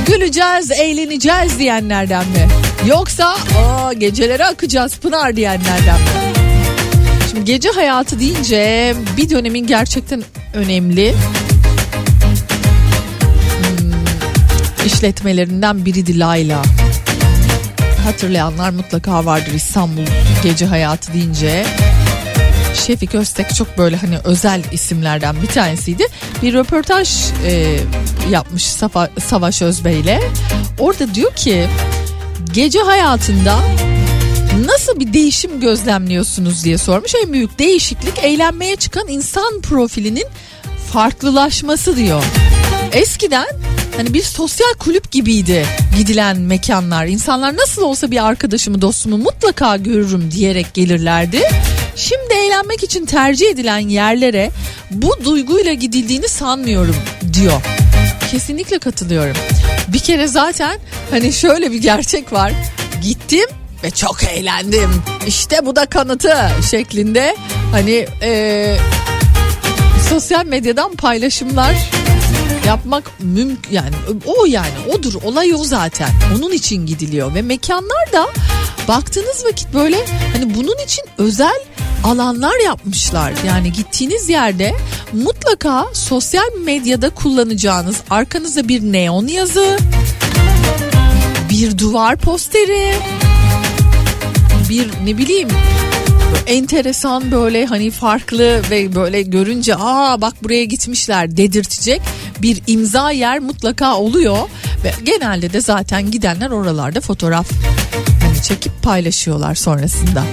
güleceğiz, 0.05 0.71
eğleneceğiz 0.71 1.59
diyenlerden 1.59 2.27
mi? 2.27 2.47
Yoksa 2.87 3.35
aa, 3.57 3.93
gecelere 3.93 4.45
akacağız 4.45 4.97
Pınar 4.97 5.35
diyenlerden 5.35 6.01
mi? 6.01 6.07
Şimdi 7.29 7.45
gece 7.45 7.69
hayatı 7.69 8.19
deyince 8.19 8.95
bir 9.17 9.29
dönemin 9.29 9.67
gerçekten 9.67 10.23
önemli 10.53 11.13
hmm, 13.57 14.85
işletmelerinden 14.85 15.85
biri 15.85 16.19
Layla. 16.19 16.61
Hatırlayanlar 18.05 18.69
mutlaka 18.69 19.25
vardır 19.25 19.53
İstanbul 19.53 20.05
gece 20.43 20.65
hayatı 20.65 21.13
deyince. 21.13 21.65
Şefik 22.87 23.15
Öztek 23.15 23.55
çok 23.55 23.77
böyle 23.77 23.95
hani 23.95 24.17
özel 24.23 24.61
isimlerden 24.71 25.35
bir 25.41 25.47
tanesiydi. 25.47 26.03
Bir 26.41 26.53
röportaj 26.53 27.31
e, 27.45 27.79
yapmış 28.29 28.65
Safa, 28.65 29.09
Savaş 29.25 29.61
Özbey'le. 29.61 30.19
Orada 30.79 31.15
diyor 31.15 31.35
ki 31.35 31.67
gece 32.53 32.79
hayatında 32.79 33.59
nasıl 34.65 34.99
bir 34.99 35.13
değişim 35.13 35.59
gözlemliyorsunuz 35.59 36.63
diye 36.63 36.77
sormuş. 36.77 37.15
En 37.23 37.33
büyük 37.33 37.59
değişiklik 37.59 38.23
eğlenmeye 38.23 38.75
çıkan 38.75 39.07
insan 39.07 39.61
profilinin 39.61 40.27
farklılaşması 40.91 41.95
diyor. 41.95 42.23
Eskiden 42.91 43.47
hani 43.97 44.13
bir 44.13 44.23
sosyal 44.23 44.73
kulüp 44.79 45.11
gibiydi 45.11 45.65
gidilen 45.97 46.37
mekanlar. 46.37 47.05
İnsanlar 47.05 47.57
nasıl 47.57 47.81
olsa 47.81 48.11
bir 48.11 48.25
arkadaşımı 48.25 48.81
dostumu 48.81 49.17
mutlaka 49.17 49.77
görürüm 49.77 50.31
diyerek 50.31 50.73
gelirlerdi. 50.73 51.41
Şimdi 51.95 52.33
eğlenmek 52.33 52.83
için 52.83 53.05
tercih 53.05 53.49
edilen 53.49 53.77
yerlere 53.89 54.51
bu 54.91 55.15
duyguyla 55.25 55.73
gidildiğini 55.73 56.27
sanmıyorum 56.27 56.95
diyor. 57.33 57.61
Kesinlikle 58.31 58.79
katılıyorum. 58.79 59.37
Bir 59.87 59.99
kere 59.99 60.27
zaten 60.27 60.79
hani 61.11 61.33
şöyle 61.33 61.71
bir 61.71 61.81
gerçek 61.81 62.33
var. 62.33 62.51
Gittim 63.03 63.45
ve 63.83 63.91
çok 63.91 64.23
eğlendim. 64.23 65.03
İşte 65.27 65.65
bu 65.65 65.75
da 65.75 65.85
kanıtı 65.85 66.37
şeklinde 66.71 67.35
hani 67.71 68.07
eee, 68.21 68.77
sosyal 70.09 70.45
medyadan 70.45 70.95
paylaşımlar 70.95 71.75
yapmak 72.67 73.11
mümkün 73.19 73.71
yani 73.71 73.95
o 74.25 74.45
yani 74.45 74.73
odur. 74.89 75.13
Olay 75.23 75.53
o 75.53 75.63
zaten. 75.63 76.09
Onun 76.37 76.51
için 76.51 76.85
gidiliyor. 76.85 77.35
Ve 77.35 77.41
mekanlar 77.41 78.11
da 78.13 78.27
baktığınız 78.87 79.45
vakit 79.45 79.73
böyle 79.73 80.05
hani 80.33 80.55
bunun 80.55 80.85
için 80.85 81.03
özel 81.17 81.59
alanlar 82.03 82.65
yapmışlar. 82.65 83.33
Yani 83.47 83.71
gittiğiniz 83.71 84.29
yerde 84.29 84.75
mutlaka 85.13 85.87
sosyal 85.93 86.53
medyada 86.65 87.09
kullanacağınız 87.09 87.97
arkanızda 88.09 88.67
bir 88.67 88.81
neon 88.81 89.27
yazı 89.27 89.77
bir 91.49 91.77
duvar 91.77 92.17
posteri 92.17 92.93
bir 94.69 94.87
ne 95.05 95.17
bileyim 95.17 95.49
enteresan 96.47 97.31
böyle 97.31 97.65
hani 97.65 97.91
farklı 97.91 98.61
ve 98.71 98.95
böyle 98.95 99.21
görünce 99.21 99.75
aa 99.75 100.21
bak 100.21 100.43
buraya 100.43 100.65
gitmişler 100.65 101.37
dedirtecek 101.37 102.01
bir 102.41 102.61
imza 102.67 103.11
yer 103.11 103.39
mutlaka 103.39 103.95
oluyor 103.95 104.37
ve 104.83 104.93
genelde 105.03 105.53
de 105.53 105.61
zaten 105.61 106.11
gidenler 106.11 106.49
oralarda 106.49 107.01
fotoğraf 107.01 107.47
hani 108.21 108.41
çekip 108.41 108.83
paylaşıyorlar 108.83 109.55
sonrasında. 109.55 110.23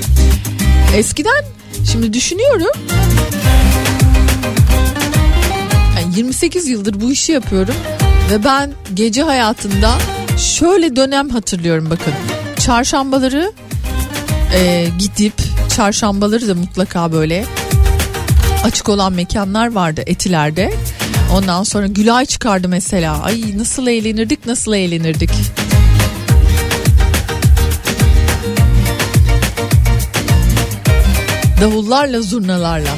Eskiden 0.96 1.44
şimdi 1.92 2.12
düşünüyorum 2.12 2.72
yani 6.00 6.16
28 6.16 6.68
yıldır 6.68 7.00
bu 7.00 7.12
işi 7.12 7.32
yapıyorum 7.32 7.74
ve 8.30 8.44
ben 8.44 8.72
gece 8.94 9.22
hayatında 9.22 9.98
şöyle 10.38 10.96
dönem 10.96 11.28
hatırlıyorum 11.28 11.90
bakın. 11.90 12.12
Çarşambaları 12.58 13.52
e, 14.54 14.86
gidip 14.98 15.34
çarşambaları 15.80 16.48
da 16.48 16.54
mutlaka 16.54 17.12
böyle 17.12 17.44
açık 18.64 18.88
olan 18.88 19.12
mekanlar 19.12 19.72
vardı 19.72 20.02
etilerde. 20.06 20.74
Ondan 21.32 21.62
sonra 21.62 21.86
Gülay 21.86 22.26
çıkardı 22.26 22.68
mesela. 22.68 23.22
Ay 23.22 23.58
nasıl 23.58 23.86
eğlenirdik 23.86 24.46
nasıl 24.46 24.74
eğlenirdik. 24.74 25.30
Davullarla 31.60 32.22
zurnalarla. 32.22 32.90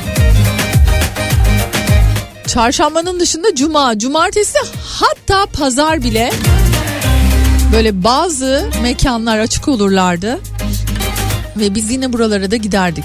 Çarşambanın 2.47 3.21
dışında 3.21 3.55
cuma, 3.55 3.99
cumartesi 3.99 4.59
hatta 4.85 5.47
pazar 5.47 6.03
bile 6.03 6.33
böyle 7.73 8.05
bazı 8.05 8.69
mekanlar 8.83 9.39
açık 9.39 9.69
olurlardı 9.69 10.41
ve 11.57 11.75
biz 11.75 11.91
yine 11.91 12.13
buralara 12.13 12.51
da 12.51 12.57
giderdik. 12.57 13.05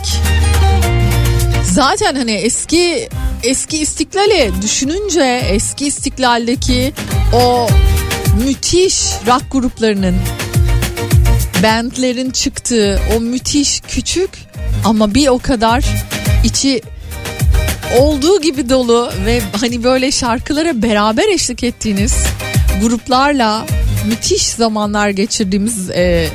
Zaten 1.64 2.16
hani 2.16 2.32
eski 2.32 3.10
eski 3.44 3.78
istiklali 3.78 4.52
düşününce 4.62 5.42
eski 5.50 5.88
istiklaldeki 5.88 6.94
o 7.34 7.68
müthiş 8.46 9.04
rock 9.28 9.52
gruplarının 9.52 10.16
bandlerin 11.64 12.32
çıktığı 12.32 13.00
o 13.18 13.20
müthiş 13.20 13.82
küçük 13.88 14.30
ama 14.86 15.14
bir 15.14 15.28
o 15.28 15.40
kadar 15.40 15.86
içi 16.44 16.82
olduğu 18.00 18.42
gibi 18.42 18.70
dolu 18.70 19.12
ve 19.26 19.42
hani 19.60 19.84
böyle 19.84 20.12
şarkılara 20.12 20.82
beraber 20.82 21.28
eşlik 21.28 21.64
ettiğiniz 21.64 22.16
gruplarla 22.82 23.66
müthiş 24.08 24.48
zamanlar 24.48 25.10
geçirdiğimiz 25.10 25.90
e, 25.90 26.28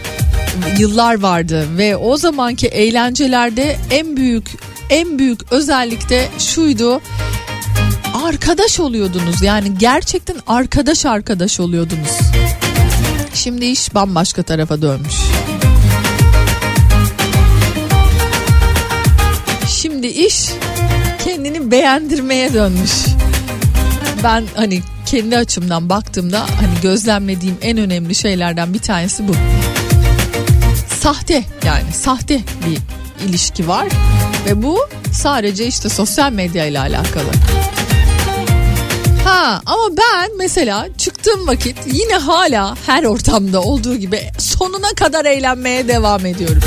yıllar 0.78 1.20
vardı 1.22 1.66
ve 1.76 1.96
o 1.96 2.16
zamanki 2.16 2.66
eğlencelerde 2.66 3.76
en 3.90 4.16
büyük 4.16 4.46
en 4.90 5.18
büyük 5.18 5.52
özellik 5.52 6.10
de 6.10 6.28
şuydu 6.38 7.00
arkadaş 8.24 8.80
oluyordunuz 8.80 9.42
yani 9.42 9.78
gerçekten 9.78 10.36
arkadaş 10.46 11.06
arkadaş 11.06 11.60
oluyordunuz. 11.60 12.18
Şimdi 13.34 13.64
iş 13.64 13.94
bambaşka 13.94 14.42
tarafa 14.42 14.82
dönmüş. 14.82 15.14
Şimdi 19.68 20.06
iş 20.06 20.48
kendini 21.24 21.70
beğendirmeye 21.70 22.52
dönmüş. 22.52 22.92
Ben 24.24 24.44
hani 24.54 24.80
kendi 25.06 25.36
açımdan 25.36 25.88
baktığımda 25.88 26.40
hani 26.40 26.80
gözlemlediğim 26.82 27.56
en 27.62 27.78
önemli 27.78 28.14
şeylerden 28.14 28.74
bir 28.74 28.78
tanesi 28.78 29.28
bu. 29.28 29.32
Sahte 31.02 31.44
yani 31.64 31.92
sahte 31.92 32.40
bir 32.66 32.78
ilişki 33.28 33.68
var 33.68 33.86
ve 34.46 34.62
bu 34.62 34.78
sadece 35.12 35.66
işte 35.66 35.88
sosyal 35.88 36.32
medya 36.32 36.66
ile 36.66 36.80
alakalı. 36.80 37.30
Ha 39.24 39.62
ama 39.66 39.96
ben 39.98 40.30
mesela 40.38 40.88
çıktığım 40.98 41.46
vakit 41.46 41.76
yine 41.86 42.14
hala 42.14 42.76
her 42.86 43.04
ortamda 43.04 43.62
olduğu 43.62 43.96
gibi 43.96 44.20
sonuna 44.38 44.88
kadar 44.88 45.24
eğlenmeye 45.24 45.88
devam 45.88 46.26
ediyorum. 46.26 46.62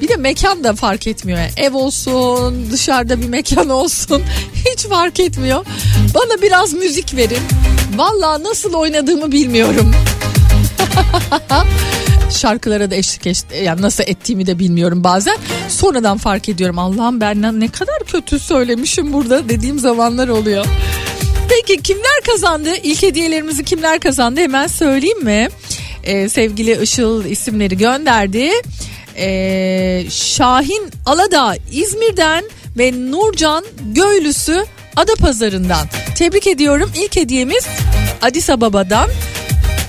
Bir 0.00 0.08
de 0.08 0.16
mekan 0.16 0.64
da 0.64 0.74
fark 0.74 1.06
etmiyor. 1.06 1.38
Ev 1.56 1.74
olsun, 1.74 2.68
dışarıda 2.72 3.20
bir 3.20 3.28
mekan 3.28 3.68
olsun 3.68 4.22
hiç 4.54 4.86
fark 4.86 5.20
etmiyor. 5.20 5.66
Bana 6.14 6.42
biraz 6.42 6.72
müzik 6.72 7.16
verin. 7.16 7.42
Valla 7.96 8.44
nasıl 8.44 8.74
oynadığımı 8.74 9.32
bilmiyorum. 9.32 9.94
Şarkılara 12.30 12.90
da 12.90 12.94
eşlik 12.94 13.26
eş, 13.26 13.38
yani 13.64 13.82
nasıl 13.82 14.04
ettiğimi 14.06 14.46
de 14.46 14.58
bilmiyorum 14.58 15.04
bazen. 15.04 15.36
Sonradan 15.68 16.18
fark 16.18 16.48
ediyorum. 16.48 16.78
Allah'ım 16.78 17.20
ben 17.20 17.60
ne 17.60 17.68
kadar 17.68 17.98
kötü 18.06 18.38
söylemişim 18.38 19.12
burada 19.12 19.48
dediğim 19.48 19.78
zamanlar 19.78 20.28
oluyor. 20.28 20.66
Peki 21.48 21.82
kimler 21.82 22.20
kazandı? 22.26 22.68
İlk 22.82 23.02
hediyelerimizi 23.02 23.64
kimler 23.64 24.00
kazandı? 24.00 24.40
Hemen 24.40 24.66
söyleyeyim 24.66 25.24
mi? 25.24 25.48
Ee, 26.04 26.28
sevgili 26.28 26.82
Işıl 26.82 27.24
isimleri 27.24 27.76
gönderdi. 27.76 28.50
Ee, 29.16 30.04
Şahin 30.10 30.90
Aladağ 31.06 31.56
İzmir'den 31.72 32.44
ve 32.78 33.10
Nurcan 33.10 33.64
Göylüsü 33.92 34.64
Adapazarı'ndan. 34.96 35.86
Tebrik 36.14 36.46
ediyorum. 36.46 36.92
İlk 36.96 37.16
hediyemiz 37.16 37.66
Addis 38.22 38.50
Ababa'dan 38.50 39.10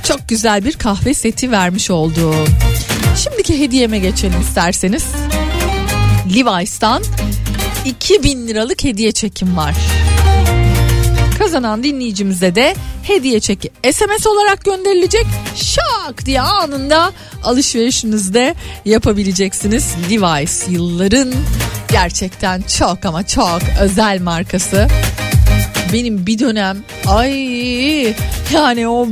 çok 0.09 0.29
güzel 0.29 0.65
bir 0.65 0.73
kahve 0.73 1.13
seti 1.13 1.51
vermiş 1.51 1.91
oldu. 1.91 2.33
Şimdiki 3.23 3.59
hediyeme 3.59 3.99
geçelim 3.99 4.41
isterseniz. 4.41 5.05
Levi's'tan 6.35 7.03
2000 7.85 8.47
liralık 8.47 8.83
hediye 8.83 9.11
çekim 9.11 9.57
var. 9.57 9.75
Kazanan 11.39 11.83
dinleyicimize 11.83 12.55
de 12.55 12.75
hediye 13.03 13.39
çeki 13.39 13.69
SMS 13.91 14.27
olarak 14.27 14.65
gönderilecek. 14.65 15.25
Şak 15.55 16.25
diye 16.25 16.41
anında 16.41 17.11
alışverişinizde 17.43 18.55
yapabileceksiniz. 18.85 19.95
Levi's 20.11 20.65
yılların 20.69 21.33
gerçekten 21.91 22.61
çok 22.61 23.05
ama 23.05 23.27
çok 23.27 23.61
özel 23.81 24.21
markası. 24.21 24.87
Benim 25.93 26.25
bir 26.25 26.39
dönem 26.39 26.77
ay 27.07 27.33
yani 28.53 28.87
o 28.87 29.07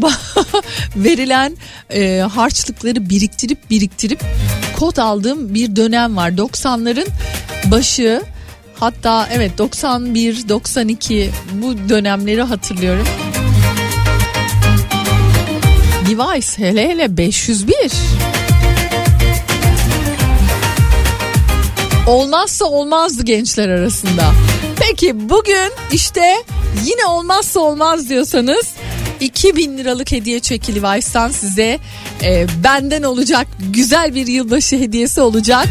verilen 0.95 1.57
e, 1.89 2.19
harçlıkları 2.19 3.09
biriktirip 3.09 3.69
biriktirip 3.69 4.21
kod 4.79 4.97
aldığım 4.97 5.53
bir 5.53 5.75
dönem 5.75 6.17
var. 6.17 6.31
90'ların 6.31 7.07
başı 7.65 8.21
hatta 8.75 9.27
evet 9.31 9.57
91 9.57 10.49
92 10.49 11.31
bu 11.53 11.89
dönemleri 11.89 12.41
hatırlıyorum. 12.41 13.07
Device 16.09 16.47
hele 16.57 16.89
hele 16.89 17.17
501. 17.17 17.73
Olmazsa 22.07 22.65
olmazdı 22.65 23.23
gençler 23.23 23.69
arasında. 23.69 24.33
Peki 24.79 25.29
bugün 25.29 25.71
işte 25.91 26.43
yine 26.85 27.05
olmazsa 27.05 27.59
olmaz 27.59 28.09
diyorsanız 28.09 28.73
2000 29.19 29.77
liralık 29.77 30.11
hediye 30.11 30.39
çeki 30.39 30.75
Levi's'tan 30.75 31.31
size 31.31 31.79
e, 32.23 32.47
benden 32.63 33.03
olacak 33.03 33.47
güzel 33.59 34.15
bir 34.15 34.27
yılbaşı 34.27 34.75
hediyesi 34.75 35.21
olacak. 35.21 35.67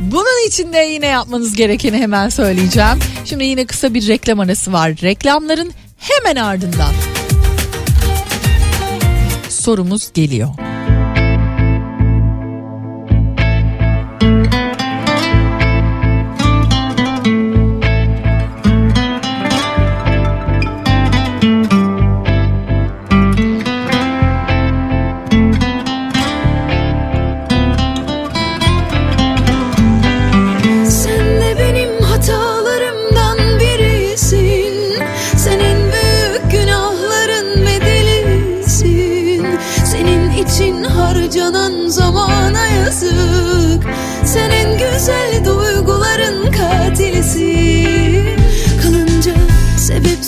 Bunun 0.00 0.48
için 0.48 0.72
de 0.72 0.78
yine 0.78 1.06
yapmanız 1.06 1.56
gerekeni 1.56 1.96
hemen 1.96 2.28
söyleyeceğim. 2.28 2.98
Şimdi 3.24 3.44
yine 3.44 3.66
kısa 3.66 3.94
bir 3.94 4.08
reklam 4.08 4.40
arası 4.40 4.72
var. 4.72 4.90
Reklamların 5.02 5.72
hemen 5.98 6.36
ardından 6.36 6.92
sorumuz 9.48 10.12
geliyor. 10.14 10.48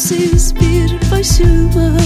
Sebepsiz 0.07 0.55
bir 0.55 1.11
başıma. 1.11 1.99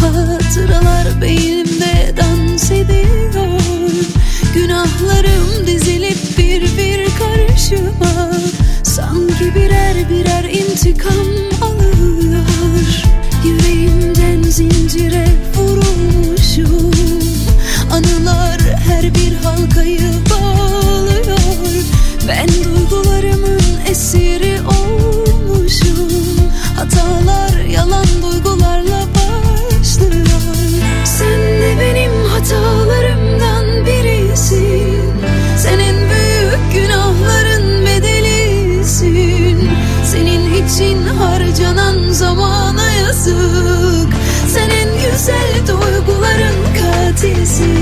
Hatıralar 0.00 1.22
beynimde 1.22 2.14
dans 2.16 2.70
ediyor. 2.70 3.60
Günahlarım 4.54 5.66
dizilip 5.66 6.38
bir 6.38 6.62
bir 6.62 7.06
karşıma. 7.18 8.32
Sanki 8.82 9.54
birer 9.54 10.10
birer 10.10 10.44
intikam 10.44 11.26
alıyor 11.62 13.04
Yüreğimden 13.44 14.42
zincire 14.42 15.26
vurulmuşum. 15.56 16.90
Anılar 17.92 18.60
her 18.60 19.14
bir 19.14 19.34
halkayı 19.44 20.12
bağlıyor. 20.30 21.38
Ben 22.28 22.48
duygularımın 22.48 23.01
yalan 27.72 28.06
duygularla 28.22 29.00
başlıyor 29.14 30.26
Sen 31.04 31.40
de 31.40 31.76
benim 31.80 32.24
hatalarımdan 32.24 33.86
birisin. 33.86 35.12
Sen 35.56 35.78
en 35.78 35.96
büyük 35.96 36.72
günahların 36.72 37.86
bedelisin. 37.86 39.70
Senin 40.04 40.66
için 40.66 41.06
harcanan 41.06 42.12
zamana 42.12 42.92
yazık. 42.92 44.12
Sen 44.48 44.70
en 44.70 44.88
güzel 44.94 45.52
duyguların 45.68 46.56
katilisin 46.80 47.81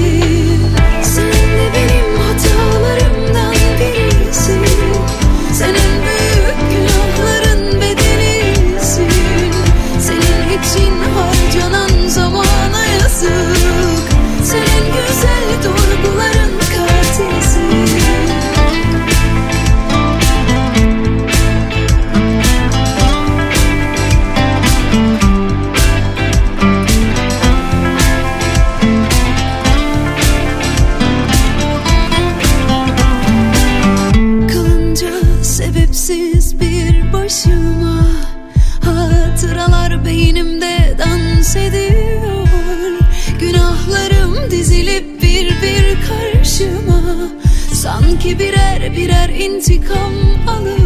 Birer 48.39 48.97
birer 48.97 49.29
intikam 49.29 50.13
alıyor 50.49 50.80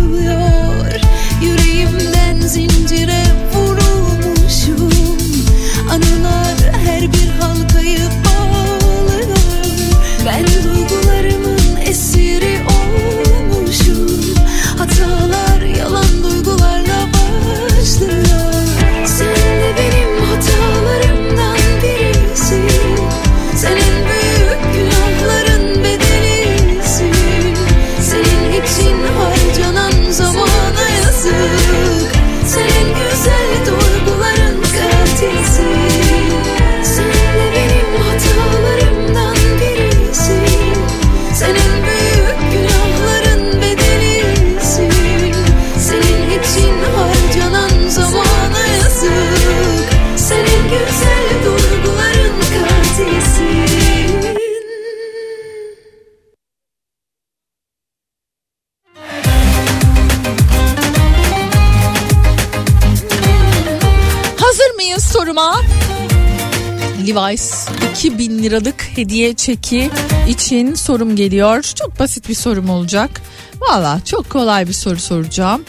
liralık 68.44 68.88
hediye 68.96 69.34
çeki 69.34 69.90
için 70.28 70.74
sorum 70.74 71.16
geliyor. 71.16 71.62
Çok 71.62 71.98
basit 71.98 72.28
bir 72.28 72.34
sorum 72.34 72.70
olacak. 72.70 73.22
Valla 73.60 74.00
çok 74.04 74.30
kolay 74.30 74.68
bir 74.68 74.72
soru 74.72 74.98
soracağım. 74.98 75.64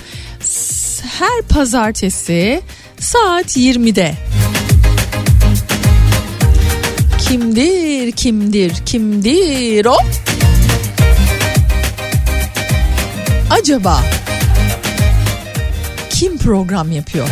Her 1.19 1.41
pazartesi 1.49 2.61
saat 2.99 3.57
20'de 3.57 4.15
kimdir 7.29 8.11
kimdir 8.11 8.85
kimdir 8.85 9.85
o? 9.85 9.97
Acaba 13.49 14.03
kim 16.09 16.37
program 16.37 16.91
yapıyor? 16.91 17.29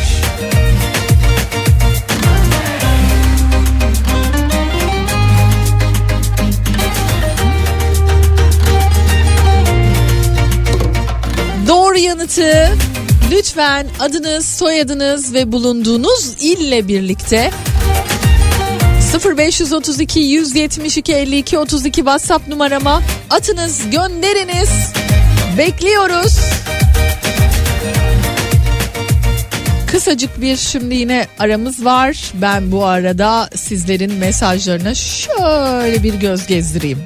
Yanıtı 12.04 12.70
lütfen 13.32 13.88
adınız, 14.00 14.46
soyadınız 14.46 15.34
ve 15.34 15.52
bulunduğunuz 15.52 16.36
ille 16.40 16.88
birlikte 16.88 17.52
0532 19.38 20.20
172 20.20 21.14
52 21.14 21.58
32 21.58 21.96
WhatsApp 21.96 22.48
numarama 22.48 23.02
atınız, 23.30 23.82
gönderiniz. 23.92 24.70
Bekliyoruz. 25.58 26.40
Kısacık 29.92 30.42
bir 30.42 30.58
şimdi 30.58 30.96
yine 30.96 31.28
aramız 31.40 31.86
var. 31.86 32.32
Ben 32.34 32.72
bu 32.72 32.86
arada 32.86 33.50
sizlerin 33.56 34.14
mesajlarına 34.14 34.96
şöyle 34.96 36.04
bir 36.04 36.14
göz 36.14 36.48
gezdireyim. 36.48 37.00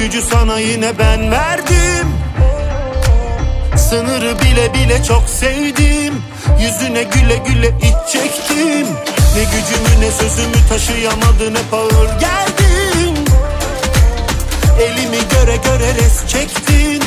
Gücü 0.00 0.22
sana 0.22 0.58
yine 0.58 0.98
ben 0.98 1.30
verdim. 1.30 2.08
Sınırı 3.76 4.38
bile 4.38 4.74
bile 4.74 5.04
çok 5.04 5.22
sevdim. 5.28 6.22
Yüzüne 6.60 7.02
güle 7.02 7.36
güle 7.36 7.68
iç 7.68 8.12
çektim. 8.12 8.86
Ne 9.36 9.44
gücümü 9.44 10.00
ne 10.00 10.10
sözümü 10.10 10.68
taşıyamadın 10.68 11.54
hep 11.54 11.74
ağır 11.74 12.20
geldin. 12.20 13.24
Elimi 14.80 15.18
göre 15.30 15.56
göre 15.56 15.94
res 15.94 16.26
çektin. 16.26 17.02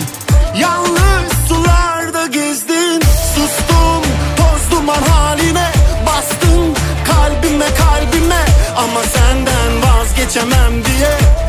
Yalnız 0.55 1.33
sularda 1.47 2.27
gezdin. 2.27 3.01
Sustum 3.35 4.03
toz 4.37 4.71
duman 4.71 5.01
haline 5.01 5.71
Bastın. 6.05 6.75
Kalbime 7.05 7.65
kalbime 7.65 8.45
Ama 8.77 9.03
senden 9.03 9.81
vazgeçemem 9.81 10.85
diye 10.85 11.42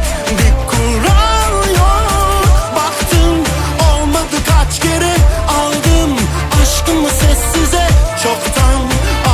Çoktan 8.25 8.81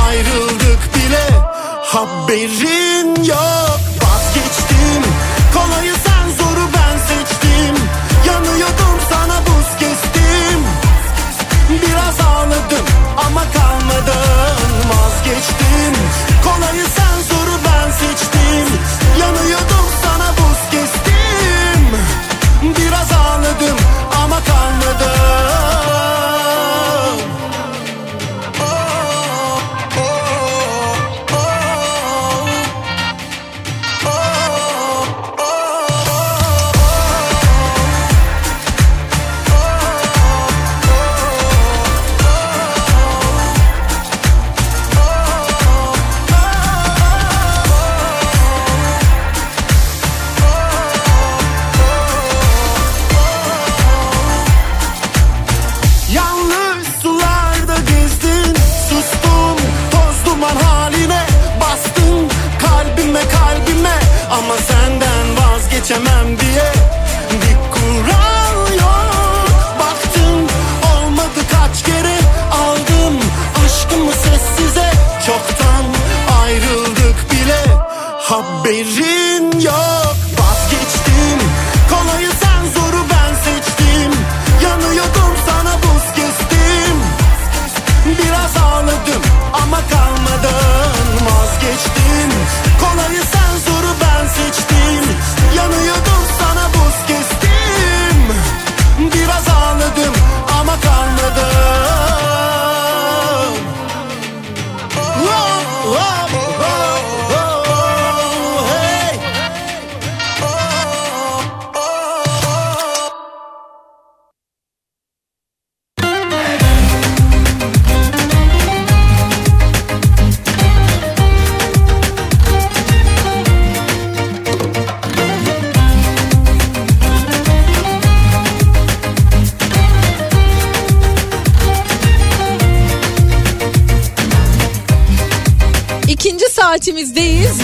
ayrıldık 0.07 0.95
bile. 0.95 1.25
Haberin 1.83 3.23
yok. 3.23 3.79
Vazgeçtim. 4.03 5.03
Kolayı 5.53 5.93
sen 6.05 6.29
zoru 6.43 6.65
ben 6.73 6.97
seçtim. 6.97 7.75
Yanıyordum 8.27 8.97
sana 9.09 9.37
buz 9.45 9.69
kestim. 9.79 10.59
Biraz 11.69 12.19
ağladım 12.19 12.85
ama 13.17 13.41
kalmadım. 13.41 14.73
Vazgeçtim. 14.89 15.93
Kolayı 16.43 16.85
sen 16.95 17.10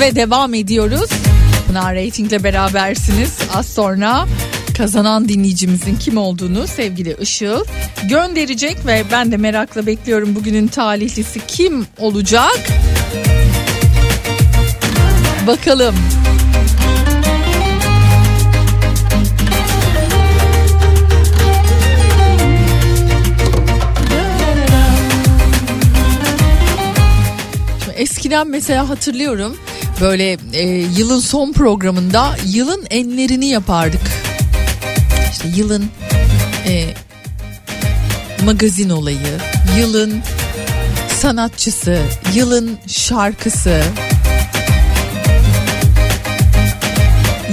ve 0.08 0.16
devam 0.16 0.54
ediyoruz. 0.54 1.10
Pınar 1.68 1.96
Rating'le 1.96 2.44
berabersiniz. 2.44 3.38
Az 3.56 3.66
sonra 3.66 4.28
kazanan 4.78 5.30
dinleyicimizin 5.30 5.96
kim 5.96 6.18
olduğunu 6.18 6.68
sevgili 6.68 7.18
Işıl 7.22 7.66
gönderecek 8.10 8.86
ve 8.86 9.04
ben 9.12 9.32
de 9.32 9.38
merakla 9.38 9.86
bekliyorum 9.86 10.36
bugünün 10.36 10.68
talihlisi 10.68 11.48
kim 11.48 11.88
olacak? 11.98 12.60
Bakalım. 15.48 15.96
eskiden 27.98 28.48
mesela 28.48 28.90
hatırlıyorum 28.90 29.58
böyle 30.02 30.38
e, 30.54 30.68
yılın 30.98 31.20
son 31.20 31.54
programında 31.54 32.36
yılın 32.46 32.86
enlerini 32.90 33.46
yapardık. 33.46 34.02
İşte 35.32 35.48
yılın 35.56 35.86
e, 36.68 36.86
magazin 38.46 38.90
olayı, 38.90 39.38
yılın 39.80 40.22
sanatçısı, 41.10 42.00
yılın 42.34 42.78
şarkısı, 42.88 43.82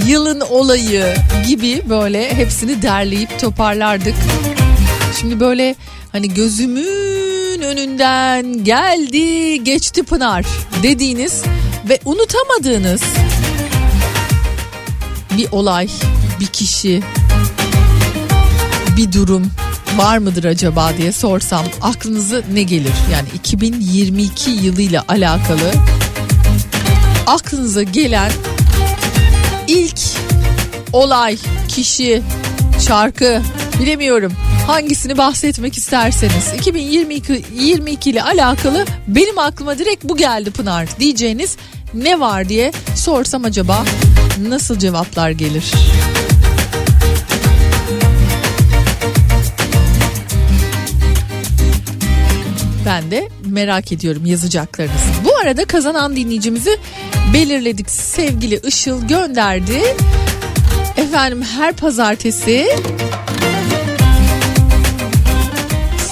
yılın 0.07 0.39
olayı 0.39 1.15
gibi 1.47 1.81
böyle 1.89 2.33
hepsini 2.35 2.81
derleyip 2.81 3.39
toparlardık. 3.39 4.15
Şimdi 5.19 5.39
böyle 5.39 5.75
hani 6.11 6.33
gözümün 6.33 7.61
önünden 7.61 8.63
geldi 8.63 9.63
geçti 9.63 10.03
Pınar 10.03 10.45
dediğiniz 10.83 11.43
ve 11.89 11.99
unutamadığınız 12.05 13.01
bir 15.37 15.51
olay, 15.51 15.87
bir 16.39 16.45
kişi, 16.47 17.03
bir 18.97 19.11
durum 19.11 19.51
var 19.97 20.17
mıdır 20.17 20.43
acaba 20.43 20.97
diye 20.97 21.11
sorsam 21.11 21.65
aklınıza 21.81 22.41
ne 22.53 22.63
gelir? 22.63 22.93
Yani 23.11 23.27
2022 23.33 24.51
yılıyla 24.51 25.03
alakalı 25.07 25.71
aklınıza 27.27 27.83
gelen 27.83 28.31
ilk 29.67 29.99
olay, 30.93 31.37
kişi, 31.67 32.21
şarkı 32.87 33.41
bilemiyorum. 33.81 34.33
Hangisini 34.67 35.17
bahsetmek 35.17 35.77
isterseniz. 35.77 36.53
2022 36.57 37.45
22 37.59 38.09
ile 38.09 38.23
alakalı 38.23 38.85
benim 39.07 39.39
aklıma 39.39 39.79
direkt 39.79 40.03
bu 40.03 40.17
geldi 40.17 40.51
Pınar. 40.51 40.99
Diyeceğiniz 40.99 41.57
ne 41.95 42.19
var 42.19 42.49
diye 42.49 42.71
sorsam 42.95 43.45
acaba 43.45 43.85
nasıl 44.41 44.79
cevaplar 44.79 45.29
gelir? 45.29 45.71
Ben 52.85 53.11
de 53.11 53.29
merak 53.45 53.91
ediyorum 53.91 54.25
yazacaklarınızı. 54.25 55.25
Bu 55.25 55.37
arada 55.37 55.65
kazanan 55.65 56.15
dinleyicimizi 56.15 56.77
belirledik. 57.33 57.89
Sevgili 57.91 58.61
Işıl 58.67 59.07
gönderdi. 59.07 59.81
Efendim 60.97 61.41
her 61.41 61.73
pazartesi 61.73 62.67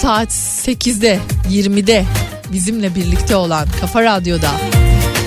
saat 0.02 0.30
8'de 0.32 1.20
20'de 1.52 2.06
bizimle 2.52 2.96
birlikte 2.96 3.36
olan 3.36 3.68
Kafa 3.82 4.04
Radyo'da 4.04 4.52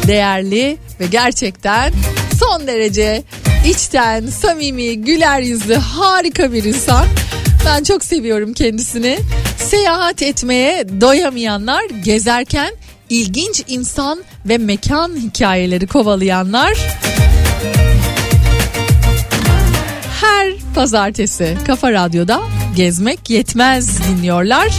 değerli 0.06 0.76
ve 1.00 1.06
gerçekten 1.06 1.92
son 2.40 2.66
derece 2.66 3.22
içten, 3.66 4.26
samimi, 4.26 4.98
güler 4.98 5.40
yüzlü, 5.40 5.74
harika 5.74 6.52
bir 6.52 6.64
insan. 6.64 7.06
Ben 7.66 7.82
çok 7.82 8.04
seviyorum 8.04 8.52
kendisini. 8.52 9.18
Seyahat 9.58 10.22
etmeye 10.22 11.00
doyamayanlar, 11.00 11.84
gezerken 12.04 12.72
ilginç 13.10 13.62
insan 13.68 14.24
ve 14.44 14.58
mekan 14.58 15.16
hikayeleri 15.16 15.86
kovalayanlar 15.86 16.76
her 20.20 20.52
pazartesi 20.74 21.58
Kafa 21.66 21.92
Radyo'da 21.92 22.42
gezmek 22.76 23.30
yetmez 23.30 24.08
dinliyorlar. 24.08 24.72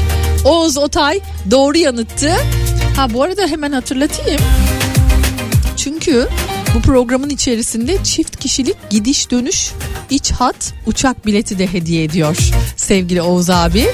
Oğuz 0.45 0.77
Otay 0.77 1.19
doğru 1.51 1.77
yanıttı. 1.77 2.31
Ha 2.95 3.13
bu 3.13 3.23
arada 3.23 3.47
hemen 3.47 3.71
hatırlatayım. 3.71 4.41
Çünkü 5.87 6.27
bu 6.75 6.81
programın 6.81 7.29
içerisinde 7.29 8.03
çift 8.03 8.37
kişilik 8.37 8.75
gidiş 8.89 9.31
dönüş 9.31 9.71
iç 10.09 10.31
hat 10.31 10.73
uçak 10.85 11.25
bileti 11.25 11.59
de 11.59 11.73
hediye 11.73 12.03
ediyor 12.03 12.37
sevgili 12.77 13.21
Oğuz 13.21 13.49
abi. 13.49 13.87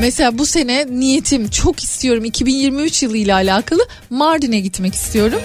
Mesela 0.00 0.38
bu 0.38 0.46
sene 0.46 0.86
niyetim 0.90 1.48
çok 1.48 1.84
istiyorum 1.84 2.24
2023 2.24 3.02
yılı 3.02 3.16
ile 3.16 3.34
alakalı 3.34 3.86
Mardin'e 4.10 4.60
gitmek 4.60 4.94
istiyorum. 4.94 5.40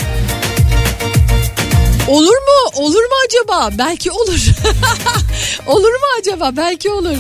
Olur 2.07 2.37
mu? 2.37 2.71
Olur 2.75 3.03
mu 3.03 3.15
acaba? 3.25 3.69
Belki 3.77 4.11
olur. 4.11 4.45
olur 5.65 5.93
mu 5.93 6.07
acaba? 6.19 6.51
Belki 6.57 6.89
olur. 6.89 7.17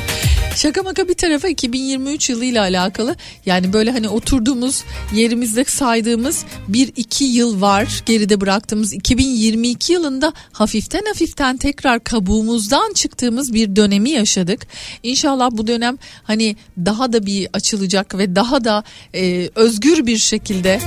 Şaka 0.59 0.83
maka 0.83 1.07
bir 1.07 1.13
tarafa 1.13 1.47
2023 1.47 2.29
yılıyla 2.29 2.61
alakalı 2.61 3.15
yani 3.45 3.73
böyle 3.73 3.91
hani 3.91 4.09
oturduğumuz 4.09 4.83
yerimizde 5.15 5.63
saydığımız 5.63 6.45
bir 6.67 6.91
iki 6.95 7.23
yıl 7.23 7.61
var 7.61 8.03
geride 8.05 8.41
bıraktığımız 8.41 8.93
2022 8.93 9.93
yılında 9.93 10.33
hafiften 10.51 11.05
hafiften 11.05 11.57
tekrar 11.57 12.03
kabuğumuzdan 12.03 12.93
çıktığımız 12.93 13.53
bir 13.53 13.75
dönemi 13.75 14.09
yaşadık. 14.09 14.67
İnşallah 15.03 15.51
bu 15.51 15.67
dönem 15.67 15.97
hani 16.23 16.55
daha 16.77 17.13
da 17.13 17.25
bir 17.25 17.47
açılacak 17.53 18.17
ve 18.17 18.35
daha 18.35 18.63
da 18.63 18.83
e, 19.15 19.49
özgür 19.55 20.05
bir 20.05 20.17
şekilde 20.17 20.79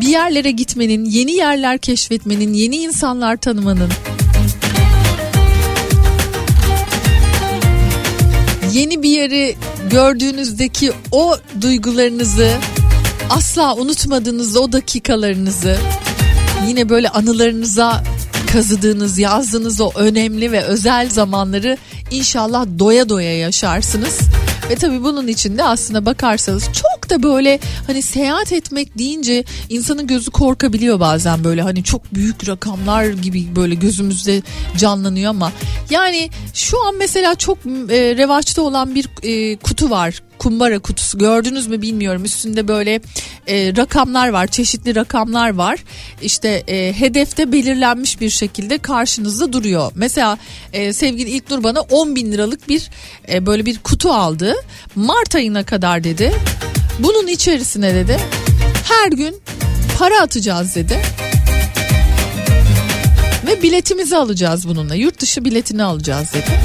bir 0.00 0.08
yerlere 0.08 0.50
gitmenin, 0.50 1.04
yeni 1.04 1.32
yerler 1.32 1.78
keşfetmenin, 1.78 2.52
yeni 2.52 2.76
insanlar 2.76 3.36
tanımanın 3.36 3.90
yeni 8.74 9.02
bir 9.02 9.10
yeri 9.10 9.56
gördüğünüzdeki 9.90 10.92
o 11.12 11.36
duygularınızı 11.60 12.50
asla 13.30 13.76
unutmadığınız 13.76 14.56
o 14.56 14.72
dakikalarınızı 14.72 15.76
yine 16.68 16.88
böyle 16.88 17.08
anılarınıza 17.08 18.04
kazıdığınız, 18.52 19.18
yazdığınız 19.18 19.80
o 19.80 19.92
önemli 19.94 20.52
ve 20.52 20.62
özel 20.62 21.10
zamanları 21.10 21.78
inşallah 22.10 22.66
doya 22.78 23.08
doya 23.08 23.38
yaşarsınız. 23.38 24.18
Ve 24.70 24.74
tabii 24.74 25.04
bunun 25.04 25.28
içinde 25.28 25.64
aslında 25.64 26.06
bakarsanız 26.06 26.64
çok 26.64 26.93
da 27.14 27.22
böyle 27.22 27.58
hani 27.86 28.02
seyahat 28.02 28.52
etmek 28.52 28.98
deyince 28.98 29.44
insanın 29.68 30.06
gözü 30.06 30.30
korkabiliyor 30.30 31.00
bazen 31.00 31.44
böyle. 31.44 31.62
Hani 31.62 31.84
çok 31.84 32.14
büyük 32.14 32.48
rakamlar 32.48 33.04
gibi 33.04 33.56
böyle 33.56 33.74
gözümüzde 33.74 34.42
canlanıyor 34.76 35.30
ama. 35.30 35.52
Yani 35.90 36.30
şu 36.54 36.86
an 36.86 36.94
mesela 36.98 37.34
çok 37.34 37.58
e, 37.66 38.16
revaçta 38.16 38.62
olan 38.62 38.94
bir 38.94 39.08
e, 39.22 39.56
kutu 39.56 39.90
var. 39.90 40.22
Kumbara 40.38 40.78
kutusu. 40.78 41.18
Gördünüz 41.18 41.66
mü 41.66 41.82
bilmiyorum. 41.82 42.24
Üstünde 42.24 42.68
böyle 42.68 43.00
e, 43.46 43.76
rakamlar 43.76 44.28
var. 44.28 44.46
Çeşitli 44.46 44.94
rakamlar 44.94 45.54
var. 45.54 45.84
İşte 46.22 46.48
e, 46.68 46.92
hedefte 46.92 47.52
belirlenmiş 47.52 48.20
bir 48.20 48.30
şekilde 48.30 48.78
karşınızda 48.78 49.52
duruyor. 49.52 49.92
Mesela 49.94 50.38
e, 50.72 50.92
sevgili 50.92 51.30
İlknur 51.30 51.62
bana 51.62 51.80
10 51.80 52.16
bin 52.16 52.32
liralık 52.32 52.68
bir 52.68 52.90
e, 53.32 53.46
böyle 53.46 53.66
bir 53.66 53.78
kutu 53.78 54.12
aldı. 54.12 54.54
Mart 54.94 55.34
ayına 55.34 55.64
kadar 55.64 56.04
dedi 56.04 56.32
bunun 56.98 57.26
içerisine 57.26 57.94
dedi 57.94 58.20
her 58.84 59.12
gün 59.12 59.42
para 59.98 60.20
atacağız 60.20 60.74
dedi 60.74 61.00
ve 63.46 63.62
biletimizi 63.62 64.16
alacağız 64.16 64.68
bununla 64.68 64.94
yurt 64.94 65.20
dışı 65.20 65.44
biletini 65.44 65.84
alacağız 65.84 66.34
dedi 66.34 66.60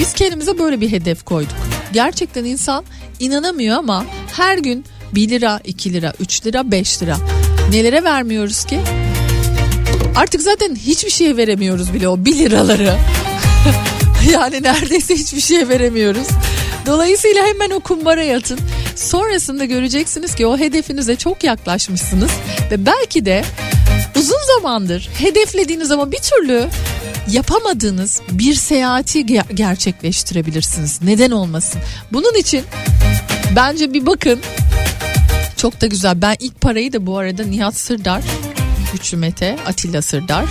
biz 0.00 0.12
kendimize 0.12 0.58
böyle 0.58 0.80
bir 0.80 0.92
hedef 0.92 1.24
koyduk 1.24 1.56
gerçekten 1.92 2.44
insan 2.44 2.84
inanamıyor 3.20 3.78
ama 3.78 4.04
her 4.36 4.58
gün 4.58 4.84
1 5.14 5.28
lira, 5.28 5.60
2 5.64 5.92
lira, 5.92 6.12
3 6.20 6.46
lira, 6.46 6.70
5 6.70 7.02
lira 7.02 7.16
nelere 7.70 8.04
vermiyoruz 8.04 8.64
ki? 8.64 8.80
Artık 10.16 10.42
zaten 10.42 10.74
hiçbir 10.74 11.10
şeye 11.10 11.36
veremiyoruz 11.36 11.94
bile 11.94 12.08
o 12.08 12.24
1 12.24 12.38
liraları. 12.38 12.94
yani 14.32 14.62
neredeyse 14.62 15.14
hiçbir 15.14 15.40
şeye 15.40 15.68
veremiyoruz. 15.68 16.26
Dolayısıyla 16.86 17.46
hemen 17.46 17.70
o 17.70 17.80
kumbara 17.80 18.22
yatın. 18.22 18.58
Sonrasında 18.96 19.64
göreceksiniz 19.64 20.34
ki 20.34 20.46
o 20.46 20.58
hedefinize 20.58 21.16
çok 21.16 21.44
yaklaşmışsınız 21.44 22.30
ve 22.70 22.86
belki 22.86 23.24
de 23.24 23.44
uzun 24.16 24.38
zamandır 24.56 25.08
hedeflediğiniz 25.18 25.90
ama 25.90 26.12
bir 26.12 26.18
türlü 26.18 26.68
yapamadığınız 27.30 28.20
bir 28.30 28.54
seyahati 28.54 29.20
ger- 29.26 29.54
gerçekleştirebilirsiniz. 29.54 31.02
Neden 31.02 31.30
olmasın? 31.30 31.80
Bunun 32.12 32.34
için 32.34 32.64
bence 33.56 33.92
bir 33.94 34.06
bakın. 34.06 34.40
Çok 35.56 35.80
da 35.80 35.86
güzel. 35.86 36.22
Ben 36.22 36.36
ilk 36.40 36.60
parayı 36.60 36.92
da 36.92 37.06
bu 37.06 37.18
arada 37.18 37.44
Nihat 37.44 37.76
Sırdar, 37.76 38.22
Güçlü 38.92 39.16
Mete, 39.16 39.56
Atilla 39.66 40.02
Sırdar, 40.02 40.44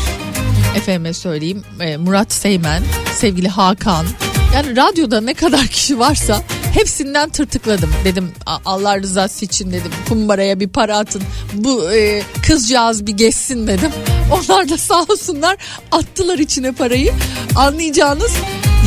efendime 0.75 1.13
söyleyeyim 1.13 1.63
e, 1.79 1.97
Murat 1.97 2.33
Seymen, 2.33 2.83
sevgili 3.15 3.47
Hakan. 3.47 4.05
Yani 4.53 4.75
radyoda 4.75 5.21
ne 5.21 5.33
kadar 5.33 5.67
kişi 5.67 5.99
varsa 5.99 6.41
hepsinden 6.73 7.29
tırtıkladım. 7.29 7.93
Dedim 8.05 8.31
Allah 8.65 8.99
rızası 8.99 9.45
için 9.45 9.71
dedim 9.71 9.91
kumbaraya 10.09 10.59
bir 10.59 10.67
para 10.67 10.97
atın. 10.97 11.21
Bu 11.53 11.91
e, 11.91 12.21
kızcağız 12.47 13.07
bir 13.07 13.11
geçsin 13.11 13.67
dedim. 13.67 13.91
Onlar 14.31 14.69
da 14.69 14.77
sağ 14.77 15.03
olsunlar 15.03 15.57
attılar 15.91 16.39
içine 16.39 16.71
parayı. 16.71 17.13
Anlayacağınız 17.55 18.31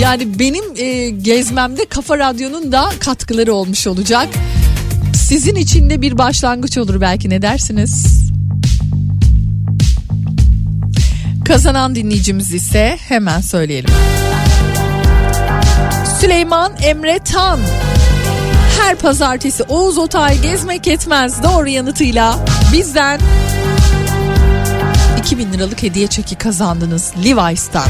yani 0.01 0.39
benim 0.39 0.65
e, 0.77 1.11
gezmemde 1.11 1.85
Kafa 1.85 2.19
Radyo'nun 2.19 2.73
da 2.73 2.91
katkıları 3.01 3.55
olmuş 3.55 3.87
olacak. 3.87 4.29
Sizin 5.15 5.55
için 5.55 5.91
de 5.91 6.03
bir 6.03 6.19
başlangıç 6.19 6.79
olur 6.79 7.01
belki 7.01 7.31
ne 7.31 7.43
dersiniz? 7.43 8.25
Kazanan 11.45 11.95
dinleyicimiz 11.95 12.55
ise 12.55 12.99
hemen 13.09 13.41
söyleyelim. 13.41 13.91
Süleyman 16.25 16.73
Emre 16.83 17.19
Tan. 17.19 17.61
Her 18.81 18.97
pazartesi 18.97 19.63
Oğuz 19.63 19.99
Otay 19.99 20.41
gezmek 20.41 20.87
yetmez 20.87 21.43
doğru 21.43 21.69
yanıtıyla 21.69 22.39
bizden 22.73 23.21
2000 25.19 25.53
liralık 25.53 25.83
hediye 25.83 26.07
çeki 26.07 26.35
kazandınız 26.35 27.15
Levi's'tan. 27.25 27.89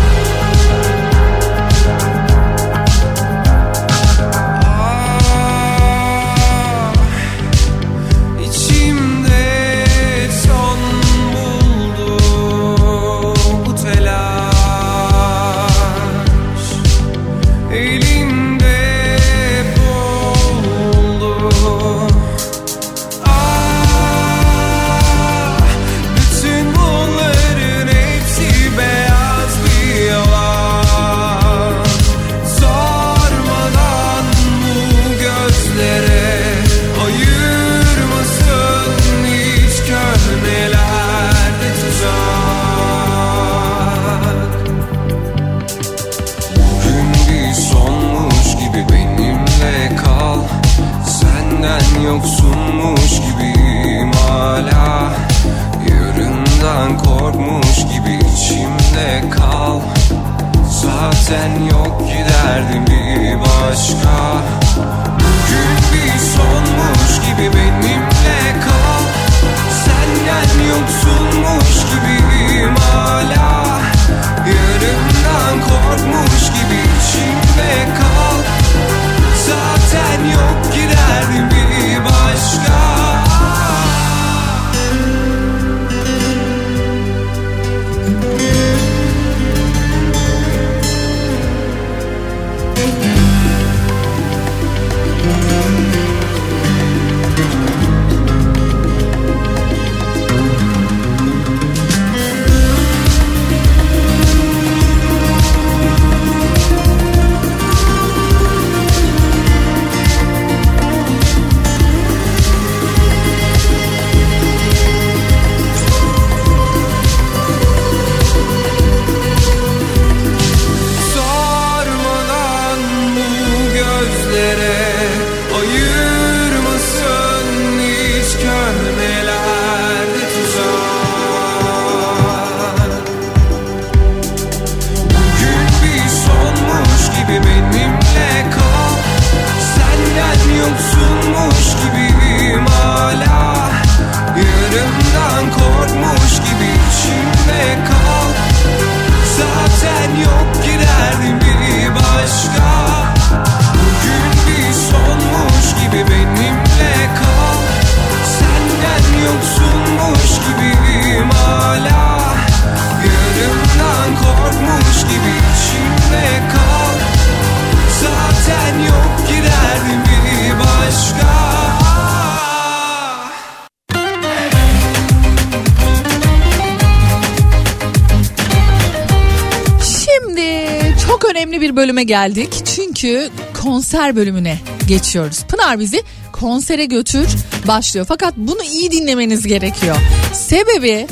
Geldik. 182.07 182.53
Çünkü 182.65 183.29
konser 183.63 184.17
bölümüne 184.17 184.59
geçiyoruz. 184.87 185.45
Pınar 185.45 185.79
bizi 185.81 186.03
konsere 186.33 186.85
götür 186.85 187.27
başlıyor. 187.69 188.07
Fakat 188.09 188.37
bunu 188.37 188.63
iyi 188.63 188.91
dinlemeniz 188.91 189.47
gerekiyor. 189.47 189.97
Sebebi 190.33 191.07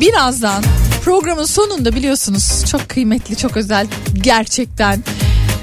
birazdan 0.00 0.64
programın 1.04 1.44
sonunda 1.44 1.96
biliyorsunuz 1.96 2.64
çok 2.70 2.88
kıymetli, 2.88 3.36
çok 3.36 3.56
özel 3.56 3.86
gerçekten. 4.22 5.00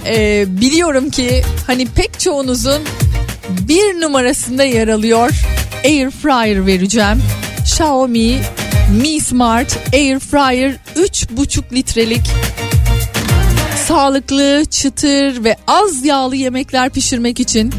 Ee, 0.08 0.46
biliyorum 0.48 1.10
ki 1.10 1.44
hani 1.68 1.88
pek 1.88 2.20
çoğunuzun 2.20 2.82
bir 3.50 4.02
numarasında 4.02 4.64
yer 4.64 4.88
alıyor. 4.88 5.32
Air 5.86 6.10
fryer 6.10 6.66
vereceğim. 6.66 7.24
Xiaomi 7.60 8.40
Mi 8.92 9.20
Smart 9.20 9.78
Air 9.94 10.20
Fryer 10.20 10.76
3,5 10.96 11.76
litrelik 11.76 12.22
sağlıklı, 13.92 14.66
çıtır 14.70 15.44
ve 15.44 15.56
az 15.68 16.06
yağlı 16.06 16.36
yemekler 16.36 16.90
pişirmek 16.90 17.40
için 17.40 17.74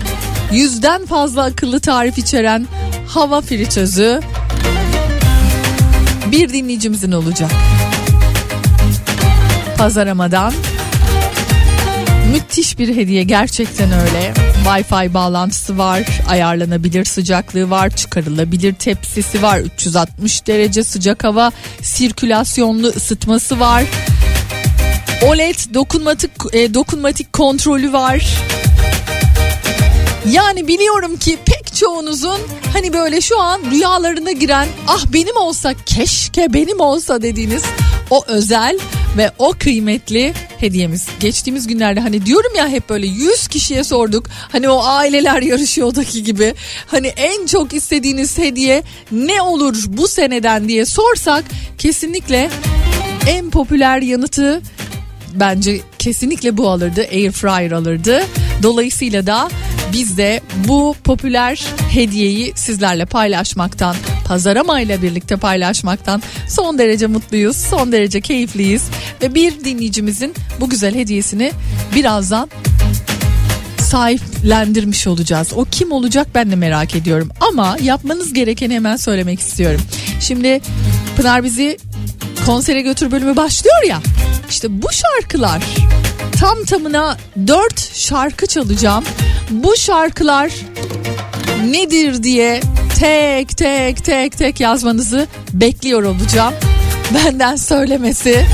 yüzden 0.52 1.06
fazla 1.06 1.42
akıllı 1.42 1.80
tarif 1.80 2.18
içeren 2.18 2.66
hava 3.08 3.40
fritözü 3.40 4.20
bir 6.26 6.52
dinleyicimizin 6.52 7.12
olacak. 7.12 7.50
Pazaramadan 9.78 10.52
müthiş 12.32 12.78
bir 12.78 12.96
hediye 12.96 13.22
gerçekten 13.22 13.92
öyle. 13.92 14.32
Wi-Fi 14.64 15.14
bağlantısı 15.14 15.78
var, 15.78 16.02
ayarlanabilir 16.28 17.04
sıcaklığı 17.04 17.70
var, 17.70 17.90
çıkarılabilir 17.90 18.74
tepsisi 18.74 19.42
var, 19.42 19.58
360 19.58 20.46
derece 20.46 20.84
sıcak 20.84 21.24
hava 21.24 21.52
sirkülasyonlu 21.82 22.86
ısıtması 22.86 23.60
var. 23.60 23.84
OLED 25.26 25.74
dokunmatik 25.74 26.30
e, 26.52 26.74
dokunmatik 26.74 27.32
kontrolü 27.32 27.92
var. 27.92 28.26
Yani 30.30 30.68
biliyorum 30.68 31.16
ki 31.16 31.38
pek 31.46 31.74
çoğunuzun 31.74 32.40
hani 32.72 32.92
böyle 32.92 33.20
şu 33.20 33.40
an 33.40 33.60
rüyalarına 33.70 34.32
giren 34.32 34.68
ah 34.88 35.04
benim 35.12 35.36
olsa 35.36 35.74
keşke 35.86 36.52
benim 36.52 36.80
olsa 36.80 37.22
dediğiniz 37.22 37.62
o 38.10 38.24
özel 38.26 38.78
ve 39.16 39.30
o 39.38 39.52
kıymetli 39.58 40.34
hediyemiz. 40.58 41.06
Geçtiğimiz 41.20 41.66
günlerde 41.66 42.00
hani 42.00 42.26
diyorum 42.26 42.52
ya 42.56 42.68
hep 42.68 42.88
böyle 42.88 43.06
100 43.06 43.48
kişiye 43.48 43.84
sorduk. 43.84 44.26
Hani 44.52 44.68
o 44.68 44.84
aileler 44.84 45.42
yarışıyordaki 45.42 46.22
gibi. 46.22 46.54
Hani 46.86 47.06
en 47.06 47.46
çok 47.46 47.74
istediğiniz 47.74 48.38
hediye 48.38 48.82
ne 49.12 49.42
olur 49.42 49.74
bu 49.86 50.08
seneden 50.08 50.68
diye 50.68 50.86
sorsak 50.86 51.44
kesinlikle 51.78 52.50
en 53.26 53.50
popüler 53.50 54.02
yanıtı 54.02 54.62
bence 55.34 55.80
kesinlikle 55.98 56.56
bu 56.56 56.70
alırdı. 56.70 57.00
Air 57.00 57.30
fryer 57.32 57.70
alırdı. 57.70 58.22
Dolayısıyla 58.62 59.26
da 59.26 59.50
biz 59.92 60.18
de 60.18 60.40
bu 60.68 60.94
popüler 61.04 61.62
hediyeyi 61.90 62.52
sizlerle 62.54 63.04
paylaşmaktan, 63.04 63.96
Pazarama 64.24 64.80
ile 64.80 65.02
birlikte 65.02 65.36
paylaşmaktan 65.36 66.22
son 66.48 66.78
derece 66.78 67.06
mutluyuz, 67.06 67.56
son 67.56 67.92
derece 67.92 68.20
keyifliyiz 68.20 68.82
ve 69.22 69.34
bir 69.34 69.64
dinleyicimizin 69.64 70.34
bu 70.60 70.68
güzel 70.68 70.94
hediyesini 70.94 71.52
birazdan 71.94 72.50
sahiplendirmiş 73.78 75.06
olacağız. 75.06 75.48
O 75.56 75.64
kim 75.64 75.92
olacak 75.92 76.28
ben 76.34 76.50
de 76.50 76.56
merak 76.56 76.96
ediyorum. 76.96 77.28
Ama 77.40 77.76
yapmanız 77.82 78.32
gerekeni 78.32 78.74
hemen 78.74 78.96
söylemek 78.96 79.40
istiyorum. 79.40 79.80
Şimdi 80.20 80.60
Pınar 81.16 81.44
bizi 81.44 81.78
konsere 82.46 82.80
götür 82.82 83.10
bölümü 83.10 83.36
başlıyor 83.36 83.82
ya. 83.86 84.00
İşte 84.50 84.82
bu 84.82 84.88
şarkılar 84.92 85.62
tam 86.40 86.64
tamına 86.64 87.16
4 87.46 87.94
şarkı 87.94 88.46
çalacağım. 88.46 89.04
Bu 89.50 89.76
şarkılar 89.76 90.52
nedir 91.70 92.22
diye 92.22 92.60
tek 92.98 93.56
tek 93.56 94.04
tek 94.04 94.38
tek 94.38 94.60
yazmanızı 94.60 95.26
bekliyor 95.52 96.02
olacağım. 96.02 96.54
Benden 97.14 97.56
söylemesi 97.56 98.46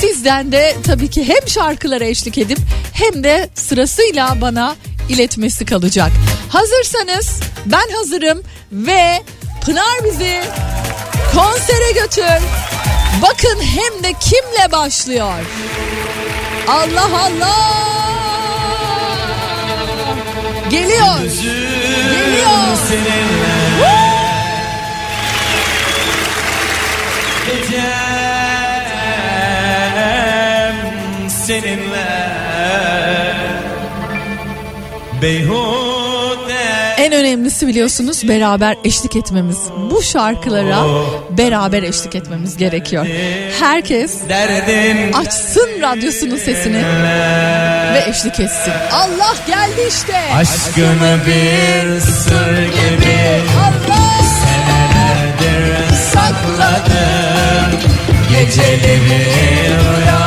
sizden 0.00 0.52
de 0.52 0.76
tabii 0.84 1.10
ki 1.10 1.28
hem 1.28 1.48
şarkılara 1.48 2.04
eşlik 2.04 2.38
edip 2.38 2.58
hem 2.92 3.24
de 3.24 3.48
sırasıyla 3.54 4.40
bana 4.40 4.76
iletmesi 5.08 5.64
kalacak. 5.64 6.10
Hazırsanız 6.48 7.40
ben 7.66 7.94
hazırım 7.96 8.42
ve 8.72 9.22
Pınar 9.64 10.04
bizi 10.04 10.42
konsere 11.34 11.92
götür. 11.92 12.42
Bakın 13.22 13.60
hem 13.60 14.02
de 14.02 14.12
kimle 14.20 14.72
başlıyor. 14.72 15.34
Allah 16.68 17.04
Allah. 17.04 17.82
Geliyor. 20.70 21.18
Geliyor. 21.18 22.62
Gecem 27.46 27.92
seninle 31.46 32.22
Beyhude 35.22 35.81
En 37.02 37.12
önemlisi 37.12 37.66
biliyorsunuz 37.66 38.28
beraber 38.28 38.76
eşlik 38.84 39.16
etmemiz. 39.16 39.58
Bu 39.90 40.02
şarkılara 40.02 40.84
beraber 41.30 41.82
eşlik 41.82 42.14
etmemiz 42.14 42.56
gerekiyor. 42.56 43.06
Herkes 43.60 44.18
açsın 45.14 45.68
radyosunun 45.80 46.36
sesini 46.36 46.84
ve 47.94 48.04
eşlik 48.10 48.40
etsin. 48.40 48.72
Allah 48.92 49.34
geldi 49.46 49.88
işte. 49.88 50.16
Aşkını 50.34 51.18
bir 51.26 52.00
sır 52.00 52.56
gibi 52.56 53.40
Allah 53.64 54.22
Senelerdir 54.42 55.94
sakladım 56.12 57.80
Geceleri 58.30 59.00
rüyamda 59.00 60.21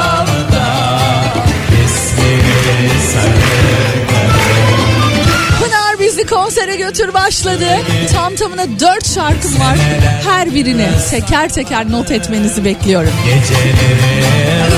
Konsere 6.29 6.75
götür 6.75 7.13
başladı. 7.13 7.67
Tam 8.13 8.35
tamına 8.35 8.79
dört 8.79 9.15
şarkım 9.15 9.59
var. 9.59 9.77
Her 10.25 10.53
birini 10.53 10.87
teker 11.11 11.49
teker 11.49 11.91
not 11.91 12.11
etmenizi 12.11 12.65
bekliyorum. 12.65 13.11
Geceleri 13.25 14.74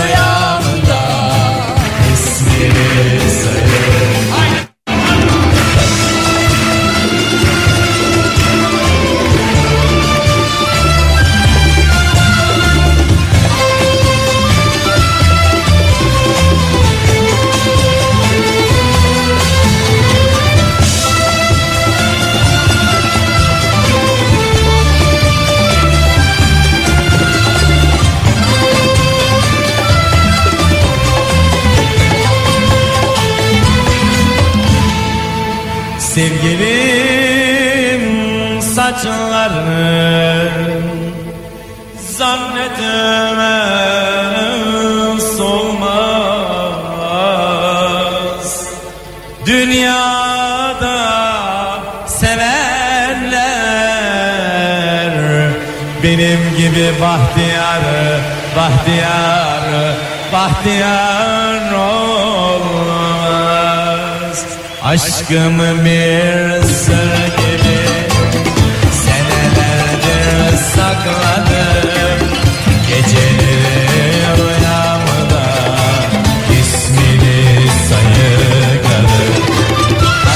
saçlarını 38.97 40.87
zannetme 42.17 43.57
solmaz 45.37 46.57
Dünyada 49.45 50.97
sevenler 52.07 53.47
benim 56.03 56.39
gibi 56.57 56.93
bahtiyar, 57.01 57.83
bahtiyar, 58.55 59.95
bahtiyar 60.33 61.71
olmaz. 61.73 62.77
Aşkımı 64.83 65.85
bir 65.85 66.63
sır 66.63 67.16
sakladım 70.87 72.19
Geceleri 72.87 74.07
rüyamda 74.37 75.45
ismini 76.59 77.69
sayıkladım. 77.89 79.33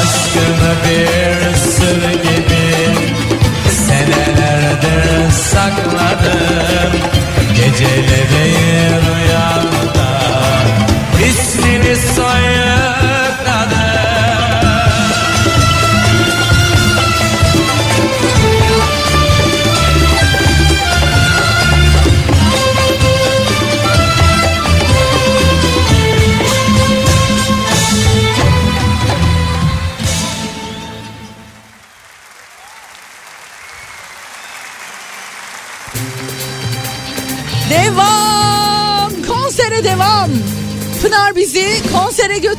Aşkımı 0.01 0.73
bir 0.83 1.55
sır 1.57 2.11
gibi 2.11 2.65
senelerdir 3.69 5.31
sakladım. 5.31 6.91
Geceleri 7.55 8.11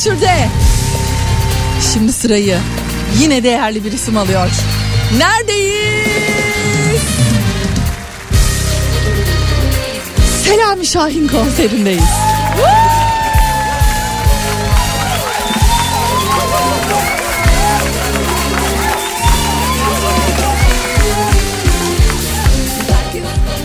götürdü. 0.05 0.27
Şimdi 1.93 2.13
sırayı 2.13 2.59
yine 3.19 3.43
değerli 3.43 3.85
bir 3.85 3.93
isim 3.93 4.19
alıyor. 4.19 4.49
Neredeyiz? 5.19 7.03
Selami 10.45 10.87
Şahin 10.87 11.29
konserindeyiz. 11.29 12.03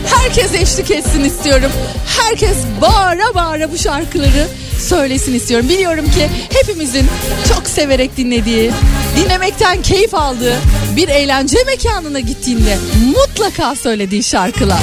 Herkes 0.06 0.54
eşlik 0.54 0.90
etsin 0.90 1.24
istiyorum. 1.24 1.72
Herkes 2.20 2.56
bağıra 2.80 3.34
bağıra 3.34 3.72
bu 3.72 3.78
şarkıları 3.78 4.48
söylesin 4.80 5.34
istiyorum. 5.34 5.68
Biliyorum 5.68 6.04
ki 6.10 6.28
hepimizin 6.52 7.06
çok 7.54 7.68
severek 7.68 8.16
dinlediği, 8.16 8.70
dinlemekten 9.16 9.82
keyif 9.82 10.14
aldığı 10.14 10.56
bir 10.96 11.08
eğlence 11.08 11.58
mekanına 11.66 12.20
gittiğinde 12.20 12.78
mutlaka 13.16 13.74
söylediği 13.74 14.22
şarkılar. 14.22 14.82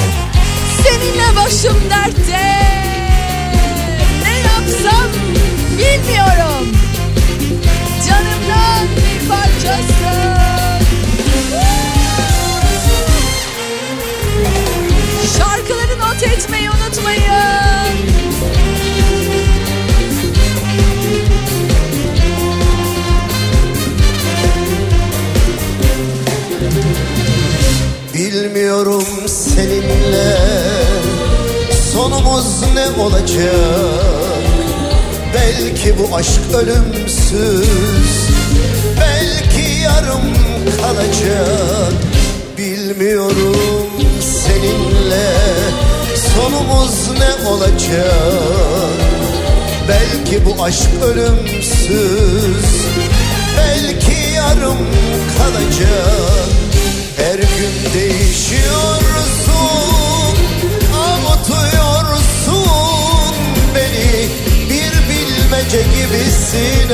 Seninle 0.84 1.36
başım 1.36 1.76
dertte. 1.90 2.56
Ne 4.22 4.38
yapsam 4.38 5.06
bilmiyorum. 5.72 6.68
Canımdan 8.08 8.86
bir 8.96 9.28
parçası. 9.28 10.36
Şarkıları 15.38 15.98
not 15.98 16.22
etmeyi 16.22 16.70
unutmayın. 16.70 17.75
Seninle. 29.26 30.36
Sonumuz 31.92 32.62
ne 32.74 33.02
olacak? 33.02 33.54
Belki 35.34 35.94
bu 35.98 36.16
aşk 36.16 36.40
ölümsüz. 36.54 37.68
Belki 39.00 39.80
yarım 39.80 40.34
kalacak. 40.80 41.92
Bilmiyorum 42.58 43.90
seninle. 44.20 45.32
Sonumuz 46.34 47.10
ne 47.18 47.48
olacak? 47.48 48.12
Belki 49.88 50.44
bu 50.46 50.62
aşk 50.64 50.88
ölümsüz. 51.04 52.66
Belki 53.58 54.34
yarım 54.34 54.78
kalacak 55.38 56.75
Her 57.16 57.34
gün 57.38 57.74
değişiyorsun 57.94 59.06
Avutuyorsun 60.94 62.64
beni. 63.74 64.28
Bir 64.70 64.92
bilmece 65.08 65.82
gibisin 65.82 66.88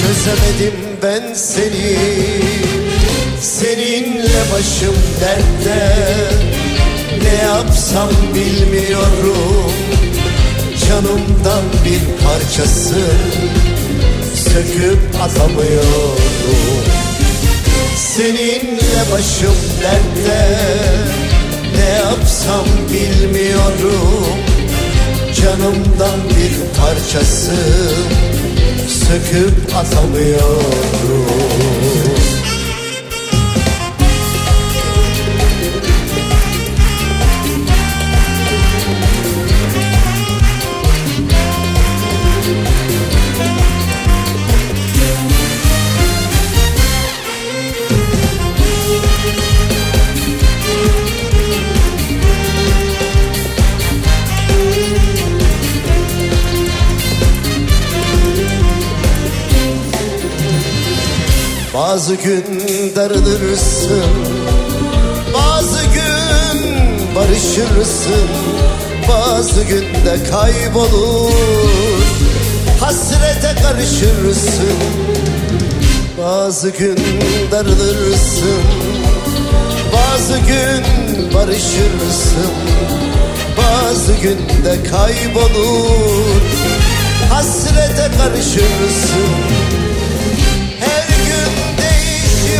Çözemedim 0.00 0.78
ben 1.02 1.34
seni. 1.34 1.96
Seninle 3.40 4.40
başım 4.52 4.96
dertte. 5.20 5.96
Ne 7.22 7.34
yapsam 7.44 8.10
bilmiyorum. 8.34 9.72
Canımdan 10.88 11.64
bir 11.84 12.24
parçası 12.24 13.00
Söküp 14.34 15.00
atamıyorum 15.22 16.20
Seninle 18.00 19.12
başım 19.12 19.56
dertte. 19.82 20.58
Ne 21.76 21.88
yapsam 21.88 22.66
bilmiyorum. 22.92 24.38
Canımdan 25.34 26.20
bir 26.30 26.80
parçası 26.80 27.52
Söküp 28.88 29.76
atamıyorum 29.76 31.79
Bazı 62.10 62.22
gün 62.22 62.44
darılırsın 62.96 64.02
Bazı 65.34 65.84
gün 65.84 66.62
barışırsın 67.16 68.28
Bazı 69.08 69.62
gün 69.62 69.82
de 69.82 70.30
kaybolur. 70.30 71.32
Hasrete 72.80 73.62
karışırsın 73.62 74.78
Bazı 76.18 76.70
gün 76.70 76.98
darılırsın 77.52 78.62
Bazı 79.92 80.38
gün 80.38 81.34
barışırsın 81.34 82.52
Bazı 83.58 84.12
gün 84.12 84.38
de 84.64 84.90
kaybolur. 84.90 86.42
Hasrete 87.30 88.16
karışırsın 88.18 89.59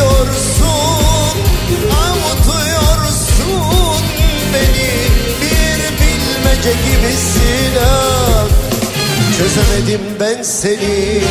değişiyorsun 0.01 1.37
Avutuyorsun 2.01 3.25
beni. 4.53 4.91
Bir 5.41 5.81
bilmece 5.99 6.71
gibisin 6.85 7.73
ah. 7.85 8.47
Çözemedim 9.37 10.01
ben 10.19 10.43
seni. 10.43 11.21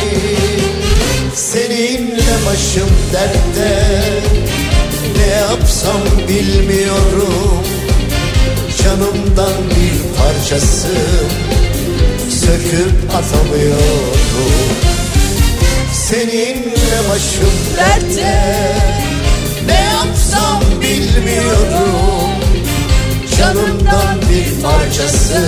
Seninle 1.35 2.35
başım 2.45 2.89
dertte. 3.13 4.01
Ne 5.17 5.27
yapsam 5.27 6.01
bilmiyorum. 6.27 7.63
Canımdan 8.83 9.53
bir 9.69 10.17
parçası 10.17 10.87
Söküp 12.29 13.15
atamıyorum 13.15 14.11
Seninle 16.91 17.09
başım 17.09 17.51
dertte 17.77 18.55
Ne 19.65 19.73
yapsam 19.73 20.61
bilmiyorum 20.81 22.29
Canımdan 23.37 24.21
bir 24.29 24.63
parçası 24.63 25.47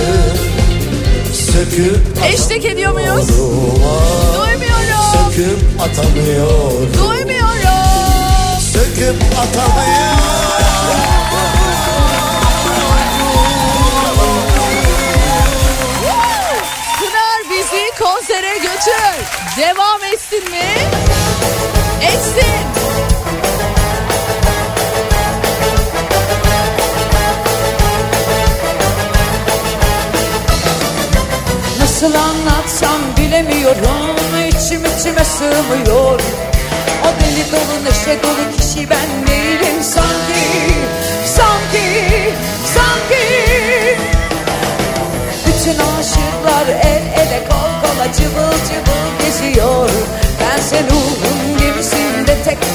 Söküp 1.32 1.98
Eşlik 2.24 2.64
ediyor 2.64 2.92
muyuz? 2.92 3.28
Duymuyorum. 3.28 5.04
Söküp 5.12 5.58
atamıyorum 5.80 6.90
Duymuyorum. 6.98 8.60
Söküp 8.72 9.16
atamıyorum 9.38 10.24
konsere 17.98 18.58
götür. 18.58 19.26
Devam 19.56 20.04
etsin 20.04 20.50
mi? 20.50 21.03
Etsin. 22.04 22.64
Nasıl 31.80 32.14
anlatsam 32.14 33.00
bilemiyorum. 33.18 34.16
İçim 34.48 34.84
içime 34.84 35.24
sığmıyor. 35.24 36.20
O 37.04 37.20
deli 37.20 37.52
dolu 37.52 37.84
neşe 37.84 38.22
dolu 38.22 38.56
kişi 38.56 38.90
ben 38.90 39.26
değilim 39.26 39.82
sanki. 39.82 40.44
Sanki, 41.26 42.32
sanki. 42.74 43.24
Bütün 45.46 45.78
aşıklar 45.78 46.66
el 46.66 47.02
ele 47.20 47.42
kol 47.48 47.88
kola 47.88 48.12
cıvıl 48.12 48.52
cıvıl 48.52 49.26
geziyor. 49.26 49.90
Bense 50.40 50.82
ruhum 50.82 51.14
gemisinde 51.24 51.44
tek 51.44 51.53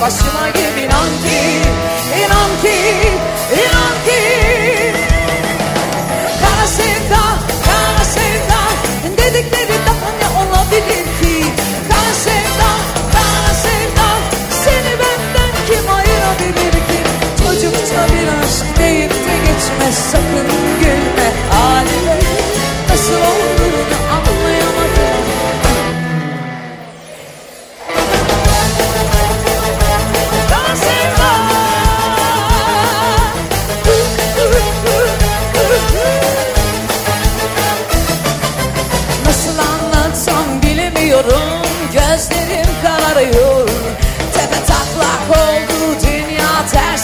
başıma 0.01 0.49
gibi 0.49 0.85
inan 0.85 1.09
ki 1.23 1.39
İnan 2.19 2.61
ki, 2.61 2.75
inan 3.53 3.95
ki 4.05 4.68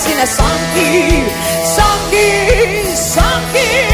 dünya 0.05 0.15
tersine 0.15 0.25
sanki 0.25 1.23
Sanki, 1.75 2.27
sanki. 2.95 3.85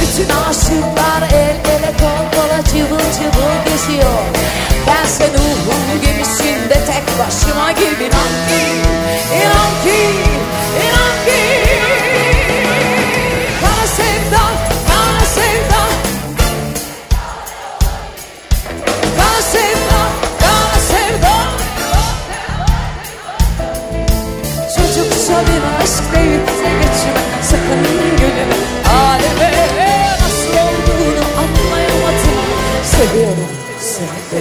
Bütün 0.00 0.28
aşıklar 0.34 1.22
el 1.32 1.56
ele 1.72 1.92
kol 1.98 2.40
kola 2.40 2.64
cıvıl 2.64 2.98
cıvıl 2.98 3.64
geziyor. 3.64 4.22
Bense 4.86 5.24
ruhum 5.24 6.02
gemisinde 6.02 6.74
tek 6.74 7.18
başıma 7.18 7.72
gibi 7.72 8.04
inan 8.04 8.32
ki 8.48 8.62
İnan 9.34 9.72
ki, 9.84 10.00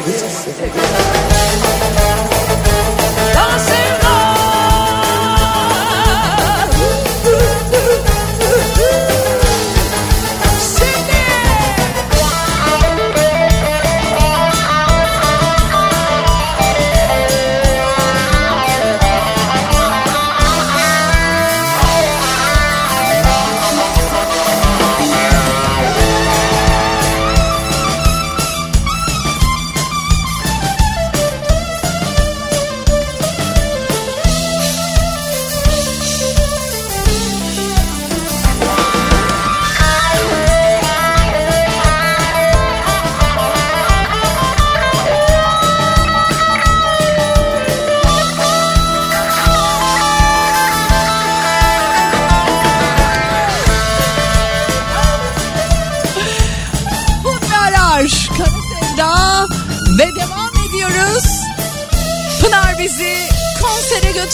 seni 0.04 0.70
de 0.72 2.11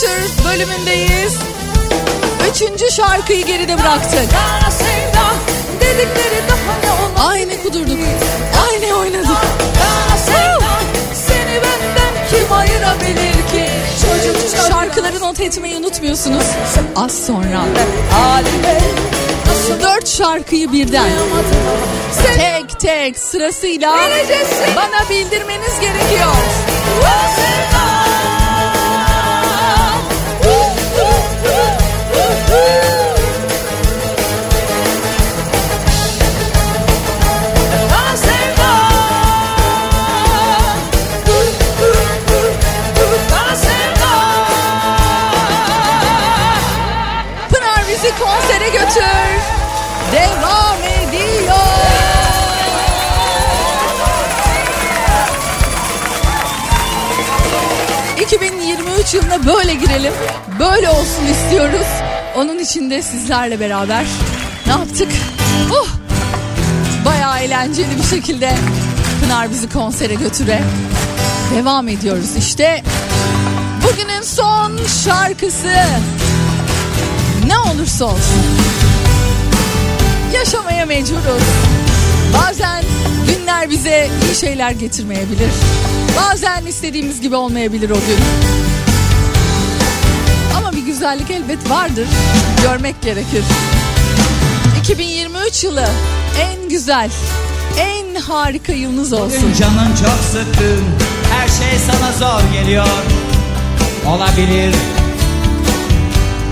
götür 0.01 0.45
bölümündeyiz. 0.45 1.37
Üçüncü 2.51 2.91
şarkıyı 2.91 3.45
geride 3.45 3.77
bıraktık. 3.77 4.29
Aynı 7.27 7.63
kudurduk. 7.63 7.97
Aynı 8.71 8.99
oynadık. 8.99 9.37
Seni 11.27 11.55
benden 11.55 12.27
kim 12.29 12.51
ayırabilir 12.51 13.33
ki 13.33 13.69
Çocuk 14.01 14.67
Şarkıları 14.69 15.19
not 15.19 15.39
etmeyi 15.39 15.77
unutmuyorsunuz. 15.77 16.45
Az 16.95 17.25
sonra. 17.25 17.65
Halime 18.11 18.79
Dört 19.81 20.07
şarkıyı 20.07 20.71
birden. 20.71 21.09
Tek 22.37 22.79
tek 22.79 23.19
sırasıyla 23.19 23.97
bana 24.75 25.09
bildirmeniz 25.09 25.79
gerekiyor. 25.81 26.33
...2023 59.07 59.15
yılına 59.15 59.45
böyle 59.45 59.73
girelim. 59.73 60.13
Böyle 60.59 60.89
olsun 60.89 61.25
istiyoruz. 61.31 61.87
Onun 62.35 62.59
için 62.59 62.91
de 62.91 63.01
sizlerle 63.01 63.59
beraber 63.59 64.05
ne 64.65 64.71
yaptık? 64.71 65.07
Oh! 65.71 65.87
Bayağı 67.05 67.39
eğlenceli 67.39 67.97
bir 67.97 68.03
şekilde 68.03 68.55
Pınar 69.21 69.49
bizi 69.51 69.69
konsere 69.69 70.13
götüre 70.13 70.61
devam 71.55 71.87
ediyoruz. 71.87 72.35
İşte 72.37 72.83
bugünün 73.83 74.21
son 74.21 74.79
şarkısı 75.05 75.73
ne 77.47 77.57
olursa 77.57 78.05
olsun 78.05 78.43
yaşamaya 80.33 80.85
mecburuz. 80.85 81.43
Bazen 82.33 82.83
günler 83.27 83.69
bize 83.69 84.09
iyi 84.23 84.35
şeyler 84.35 84.71
getirmeyebilir. 84.71 85.51
Bazen 86.17 86.65
istediğimiz 86.65 87.21
gibi 87.21 87.35
olmayabilir 87.35 87.89
o 87.89 87.93
gün. 87.95 88.17
Güzellik 90.97 91.31
elbet 91.31 91.69
vardır. 91.69 92.07
Görmek 92.63 93.01
gerekir. 93.01 93.43
2023 94.79 95.63
yılı 95.63 95.87
en 96.41 96.69
güzel, 96.69 97.09
en 97.79 98.15
harika 98.21 98.73
yılınız 98.73 99.13
olsun. 99.13 99.41
Bugün 99.41 99.53
canın 99.53 99.87
çok 99.87 100.19
sıkkın 100.31 100.83
Her 101.31 101.47
şey 101.47 101.79
sana 101.79 102.11
zor 102.11 102.41
geliyor 102.53 102.87
Olabilir 104.07 104.75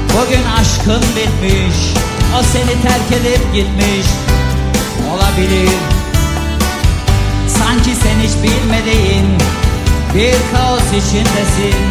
Bugün 0.09 0.43
aşkın 0.59 1.01
bitmiş 1.01 1.77
O 2.39 2.43
seni 2.53 2.81
terk 2.81 3.21
edip 3.21 3.53
gitmiş 3.53 4.07
Olabilir 5.13 5.75
Sanki 7.47 7.95
sen 7.95 8.19
hiç 8.19 8.33
bilmediğin 8.43 9.25
Bir 10.15 10.57
kaos 10.57 10.87
içindesin 10.87 11.84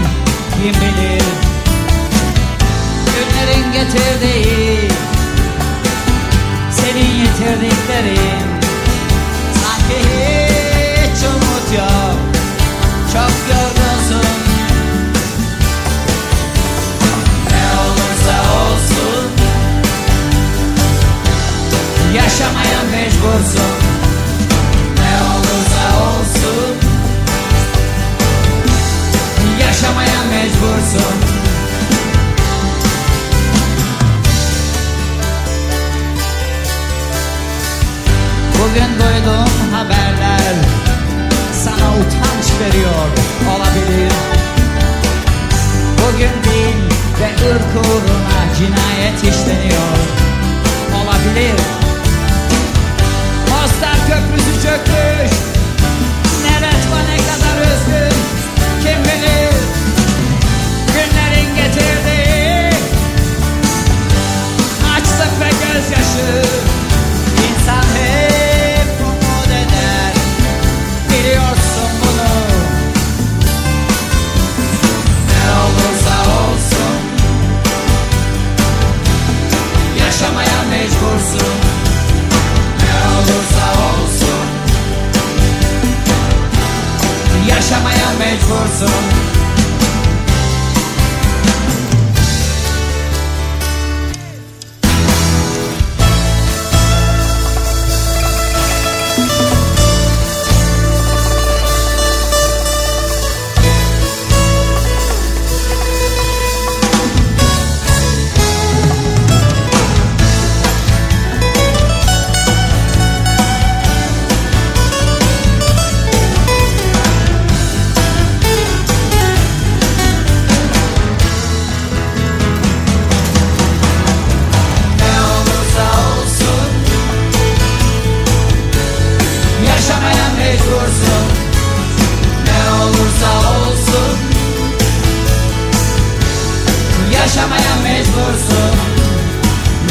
yaşamaya 137.45 137.77
mecbursun 137.83 138.77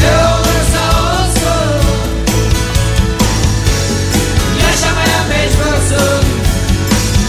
Ne 0.00 0.26
olursa 0.26 0.82
olsun 1.00 1.80
Yaşamaya 4.62 5.20
mecbursun 5.28 6.24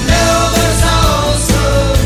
Ne 0.09 0.37
olursa 0.37 0.91
olsun 1.27 1.97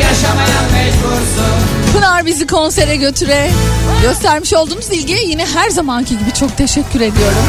Yaşamaya 0.00 0.62
mecbursun 0.72 1.92
Pınar 1.92 2.26
bizi 2.26 2.46
konsere 2.46 2.96
götüre 2.96 3.50
göstermiş 4.02 4.54
olduğunuz 4.54 4.90
ilgiye 4.90 5.24
yine 5.24 5.46
her 5.46 5.70
zamanki 5.70 6.18
gibi 6.18 6.32
çok 6.40 6.56
teşekkür 6.56 7.00
ediyorum. 7.00 7.44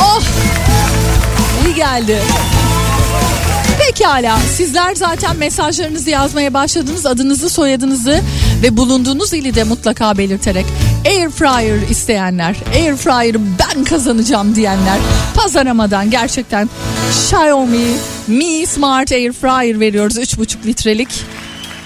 Oh! 0.00 0.22
İyi 1.64 1.74
geldi. 1.74 2.22
Pekala. 4.06 4.38
Sizler 4.38 4.94
zaten 4.94 5.36
mesajlarınızı 5.36 6.10
yazmaya 6.10 6.54
başladınız 6.54 7.06
adınızı 7.06 7.50
soyadınızı 7.50 8.20
ve 8.62 8.76
bulunduğunuz 8.76 9.32
ili 9.32 9.54
de 9.54 9.64
mutlaka 9.64 10.18
belirterek 10.18 10.66
air 11.06 11.30
fryer 11.30 11.88
isteyenler 11.88 12.56
air 12.74 12.96
fryer'ı 12.96 13.38
ben 13.40 13.84
kazanacağım 13.84 14.54
diyenler 14.54 14.98
pazaramadan 15.34 16.10
gerçekten 16.10 16.70
Xiaomi 17.10 17.86
Mi 18.26 18.66
Smart 18.66 19.12
Air 19.12 19.32
Fryer 19.32 19.80
veriyoruz. 19.80 20.18
3,5 20.18 20.66
litrelik. 20.66 21.08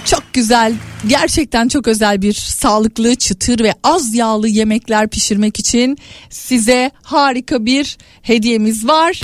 Çok 0.05 0.23
güzel 0.33 0.75
gerçekten 1.07 1.69
çok 1.69 1.89
özel 1.89 2.23
bir 2.23 2.33
sağlıklı 2.33 3.15
çıtır 3.15 3.61
ve 3.61 3.75
az 3.83 4.15
yağlı 4.15 4.49
yemekler 4.49 5.09
pişirmek 5.09 5.59
için 5.59 5.99
size 6.31 6.91
harika 7.03 7.67
bir 7.67 7.99
hediyemiz 8.23 8.89
var. 8.89 9.21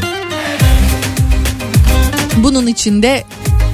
Bunun 2.37 2.67
için 2.67 3.03
de 3.03 3.25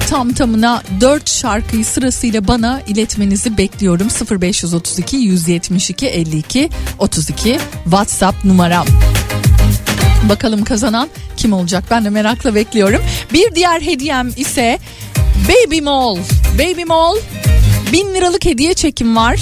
tam 0.09 0.33
tamına 0.33 0.83
4 1.01 1.29
şarkıyı 1.29 1.85
sırasıyla 1.85 2.47
bana 2.47 2.81
iletmenizi 2.87 3.57
bekliyorum. 3.57 4.07
0532 4.41 5.17
172 5.17 6.07
52 6.07 6.69
32 6.99 7.59
WhatsApp 7.83 8.45
numaram. 8.45 8.85
Bakalım 10.29 10.63
kazanan 10.63 11.09
kim 11.37 11.53
olacak 11.53 11.83
ben 11.91 12.05
de 12.05 12.09
merakla 12.09 12.55
bekliyorum. 12.55 13.01
Bir 13.33 13.55
diğer 13.55 13.81
hediyem 13.81 14.31
ise 14.37 14.79
Baby 15.49 15.81
Mall. 15.81 16.17
Baby 16.53 16.83
Mall 16.83 17.15
1000 17.91 18.13
liralık 18.13 18.45
hediye 18.45 18.73
çekim 18.73 19.15
var. 19.15 19.39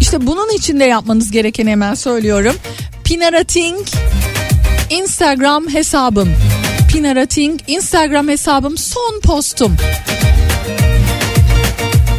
İşte 0.00 0.26
bunun 0.26 0.56
için 0.56 0.80
de 0.80 0.84
yapmanız 0.84 1.30
gerekeni 1.30 1.70
hemen 1.70 1.94
söylüyorum. 1.94 2.56
Pinarating 3.04 3.86
Instagram 4.90 5.68
hesabım. 5.68 6.28
Pinarating 6.96 7.60
Instagram 7.66 8.28
hesabım 8.28 8.78
son 8.78 9.20
postum. 9.22 9.76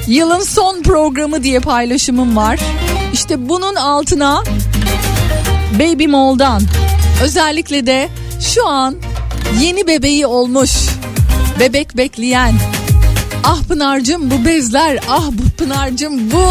Yılın 0.08 0.40
son 0.40 0.84
programı 0.84 1.44
diye 1.44 1.60
paylaşımım 1.60 2.36
var. 2.38 2.60
İşte 3.14 3.50
bunun 3.50 3.76
altına 3.76 4.44
Baby 5.80 6.06
Mall'dan 6.06 6.62
özellikle 7.24 7.86
de 7.86 8.10
şu 8.54 8.68
an 8.68 8.96
yeni 9.62 9.88
bebeği 9.88 10.28
olmuş 10.28 10.72
bebek 11.60 11.98
bekleyen 11.98 12.54
ah 13.44 13.64
Pınar'cım 13.64 14.32
bu 14.32 14.46
bezler 14.46 15.00
ah 15.10 15.28
bu 15.32 15.50
Pınar'cım 15.58 16.32
bu 16.32 16.46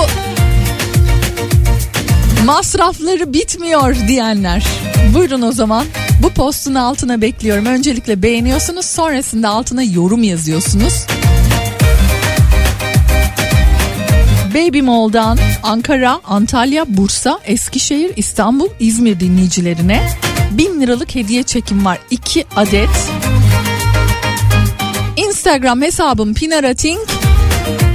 masrafları 2.45 3.33
bitmiyor 3.33 3.97
diyenler. 4.09 4.67
Buyurun 5.15 5.43
o 5.43 5.53
zaman 5.53 5.85
bu 6.27 6.31
postun 6.31 6.75
altına 6.75 7.21
bekliyorum. 7.21 7.67
Öncelikle 7.67 8.23
beğeniyorsunuz 8.23 8.87
sonrasında 8.87 9.49
altına 9.49 9.83
yorum 9.83 10.23
yazıyorsunuz. 10.23 11.07
Baby 14.55 14.81
Mall'dan 14.81 15.39
Ankara, 15.63 16.21
Antalya, 16.25 16.85
Bursa, 16.89 17.41
Eskişehir, 17.45 18.13
İstanbul, 18.17 18.69
İzmir 18.81 19.21
dinleyicilerine 19.21 20.09
1000 20.51 20.81
liralık 20.81 21.15
hediye 21.15 21.43
çekim 21.43 21.85
var. 21.85 21.99
2 22.11 22.45
adet. 22.57 23.11
Instagram 25.17 25.83
hesabım 25.83 26.35
Pinarating. 26.35 27.01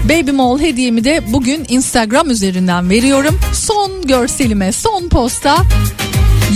Baby 0.09 0.31
Mall 0.31 0.59
hediyemi 0.59 1.03
de 1.03 1.21
bugün 1.27 1.65
Instagram 1.69 2.29
üzerinden 2.29 2.89
veriyorum. 2.89 3.39
Son 3.53 4.07
görselime, 4.07 4.71
son 4.71 5.09
posta 5.09 5.57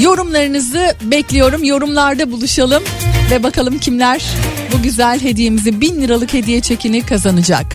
yorumlarınızı 0.02 0.96
bekliyorum. 1.02 1.64
Yorumlarda 1.64 2.32
buluşalım 2.32 2.84
ve 3.32 3.44
bakalım 3.44 3.80
kimler 3.80 4.26
bu 4.74 4.84
güzel 4.84 5.20
hediyemizi 5.22 5.82
1000 5.82 6.02
liralık 6.02 6.34
hediye 6.34 6.62
çekini 6.62 7.06
kazanacak. 7.06 7.66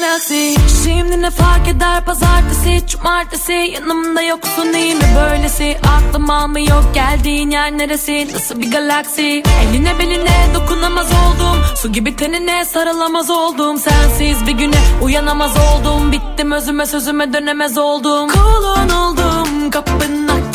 Galaksi. 0.00 0.54
Şimdi 0.84 1.22
ne 1.22 1.30
fark 1.30 1.68
eder? 1.68 2.04
Pazartesi 2.04 2.86
Cumartesi. 2.86 3.52
Yanımda 3.52 4.22
yoksun 4.22 4.72
iyi 4.72 4.94
mi 4.94 5.04
böylesi? 5.16 5.78
Aklım 5.96 6.30
almıyor 6.30 6.94
geldiğin 6.94 7.50
yer 7.50 7.78
neresi? 7.78 8.28
Nasıl 8.32 8.60
bir 8.60 8.70
galaksi? 8.70 9.42
Eline 9.62 9.98
beline 9.98 10.46
dokunamaz 10.54 11.06
oldum. 11.06 11.62
Su 11.76 11.92
gibi 11.92 12.16
tenine 12.16 12.64
sarılamaz 12.64 13.30
oldum. 13.30 13.78
Sensiz 13.78 14.46
bir 14.46 14.52
güne 14.52 14.80
uyanamaz 15.02 15.52
oldum. 15.56 16.12
Bittim 16.12 16.52
özüme 16.52 16.86
sözüme 16.86 17.32
dönemez 17.32 17.78
oldum. 17.78 18.28
Kulun 18.28 18.88
oldum 18.88 19.70
kapına 19.70 20.51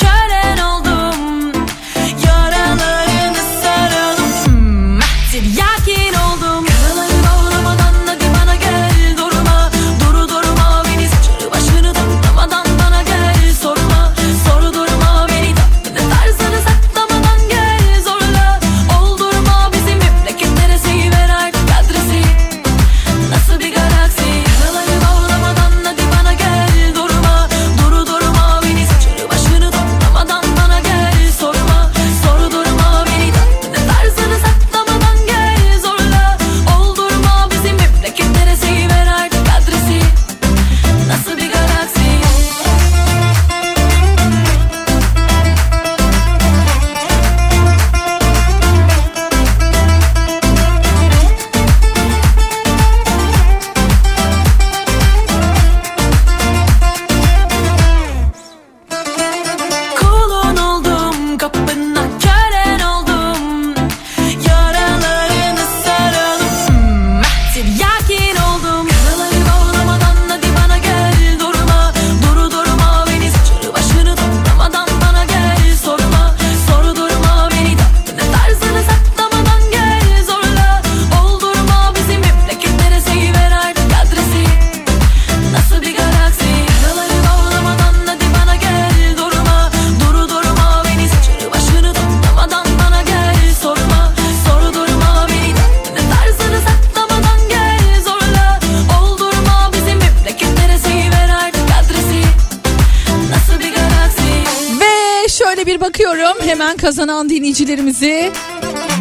kazanan 106.88 107.30
dinleyicilerimizi 107.30 108.32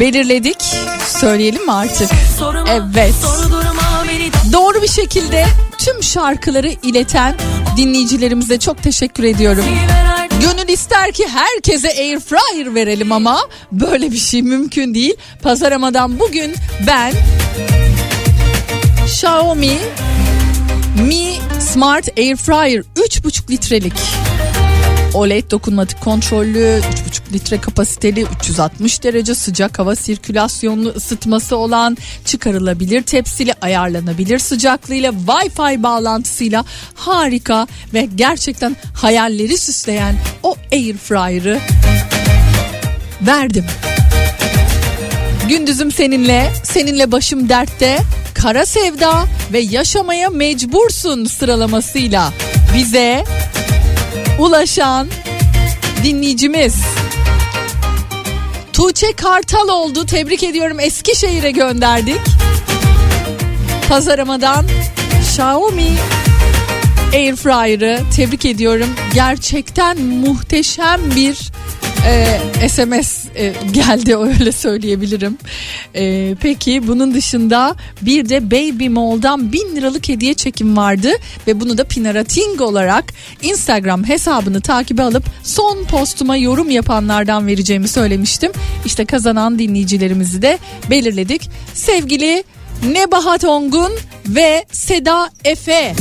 belirledik. 0.01 0.63
Söyleyelim 1.07 1.65
mi 1.65 1.73
artık? 1.73 2.11
Evet. 2.69 3.15
Doğru 4.53 4.83
bir 4.83 4.89
şekilde 4.89 5.47
tüm 5.79 6.03
şarkıları 6.03 6.69
ileten 6.83 7.35
dinleyicilerimize 7.77 8.59
çok 8.59 8.83
teşekkür 8.83 9.25
ediyorum. 9.25 9.65
Gönül 10.41 10.69
ister 10.69 11.13
ki 11.13 11.27
herkese 11.29 11.89
air 11.89 12.21
fryer 12.21 12.75
verelim 12.75 13.13
ama 13.13 13.41
böyle 13.73 14.13
bir 14.13 14.19
şey 14.19 14.43
mümkün 14.43 14.95
değil. 14.95 15.15
Pazaramadan 15.43 16.19
bugün 16.19 16.55
ben 16.87 17.13
Xiaomi 19.05 19.79
Mi 21.09 21.33
Smart 21.61 22.19
Air 22.19 22.37
Fryer 22.37 22.83
3,5 22.97 23.51
litrelik. 23.51 23.95
OLED 25.15 25.51
dokunmatik 25.51 26.01
kontrollü, 26.01 26.81
3,5 27.06 27.06
litre 27.33 27.61
kapasiteli, 27.61 28.27
360 28.41 29.03
derece 29.03 29.35
sıcak 29.35 29.79
hava 29.79 29.97
sirkülasyonlu 29.97 30.89
ısıtması 30.89 31.57
olan, 31.57 31.97
çıkarılabilir 32.25 33.03
tepsili, 33.03 33.55
ayarlanabilir 33.61 34.39
sıcaklığıyla, 34.39 35.13
Wi-Fi 35.27 35.83
bağlantısıyla 35.83 36.65
harika 36.95 37.67
ve 37.95 38.09
gerçekten 38.15 38.77
hayalleri 38.95 39.59
süsleyen 39.59 40.15
o 40.43 40.57
Air 40.73 40.97
Fryer'ı 40.97 41.61
verdim. 43.23 43.65
Gündüzüm 45.49 45.93
seninle, 45.93 46.53
seninle 46.65 47.13
başım 47.13 47.49
dertte, 47.49 47.99
kara 48.35 48.67
sevda 48.67 49.25
ve 49.53 49.59
yaşamaya 49.59 50.31
mecbursun 50.31 51.25
sıralamasıyla 51.25 52.33
bize 52.75 53.25
ulaşan 54.39 55.09
dinleyicimiz 56.05 56.75
Tuğçe 58.77 59.13
Kartal 59.13 59.69
oldu. 59.69 60.07
Tebrik 60.07 60.43
ediyorum. 60.43 60.81
Eskişehir'e 60.81 61.51
gönderdik. 61.51 62.21
Pazaramadan 63.89 64.67
Xiaomi 65.21 65.95
Air 67.15 67.37
Fryer'ı 67.37 68.01
tebrik 68.17 68.45
ediyorum. 68.45 68.89
Gerçekten 69.15 70.01
muhteşem 70.01 71.01
bir 71.17 71.53
e, 72.07 72.69
SMS 72.69 73.27
e, 73.37 73.53
geldi 73.73 74.17
öyle 74.39 74.53
söyleyebilirim. 74.53 75.39
E, 75.95 76.35
peki 76.41 76.89
bunun 76.89 77.15
dışında 77.15 77.77
bir 78.03 78.29
de 78.29 78.51
Baby 78.51 78.89
Mall'dan 78.89 79.53
1000 79.53 79.77
liralık 79.77 80.09
hediye 80.09 80.35
çekim 80.35 80.77
vardı 80.77 81.09
ve 81.47 81.61
bunu 81.61 81.79
da 81.79 81.85
Pinarating 81.85 82.61
olarak 82.61 83.05
Instagram 83.43 84.05
hesabını 84.09 84.61
takibe 84.61 85.03
alıp 85.03 85.25
son 85.43 85.85
postuma 85.85 86.37
yorum 86.37 86.71
yapanlardan 86.71 87.47
vereceğimi 87.47 87.89
söylemiştim. 87.89 88.53
İşte 88.85 89.05
kazanan 89.05 89.59
dinleyicilerimizi 89.59 90.43
de 90.43 90.59
belirledik. 90.91 91.51
Sevgili 91.75 92.45
Nebahat 92.93 93.45
Ongun 93.45 93.93
ve 94.29 94.65
Seda 94.73 95.31
Efe. 95.45 95.95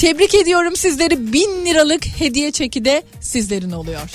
Tebrik 0.00 0.34
ediyorum 0.34 0.76
sizleri 0.76 1.32
bin 1.32 1.66
liralık 1.66 2.06
hediye 2.06 2.50
çeki 2.50 2.84
de 2.84 3.02
sizlerin 3.20 3.70
oluyor. 3.70 4.10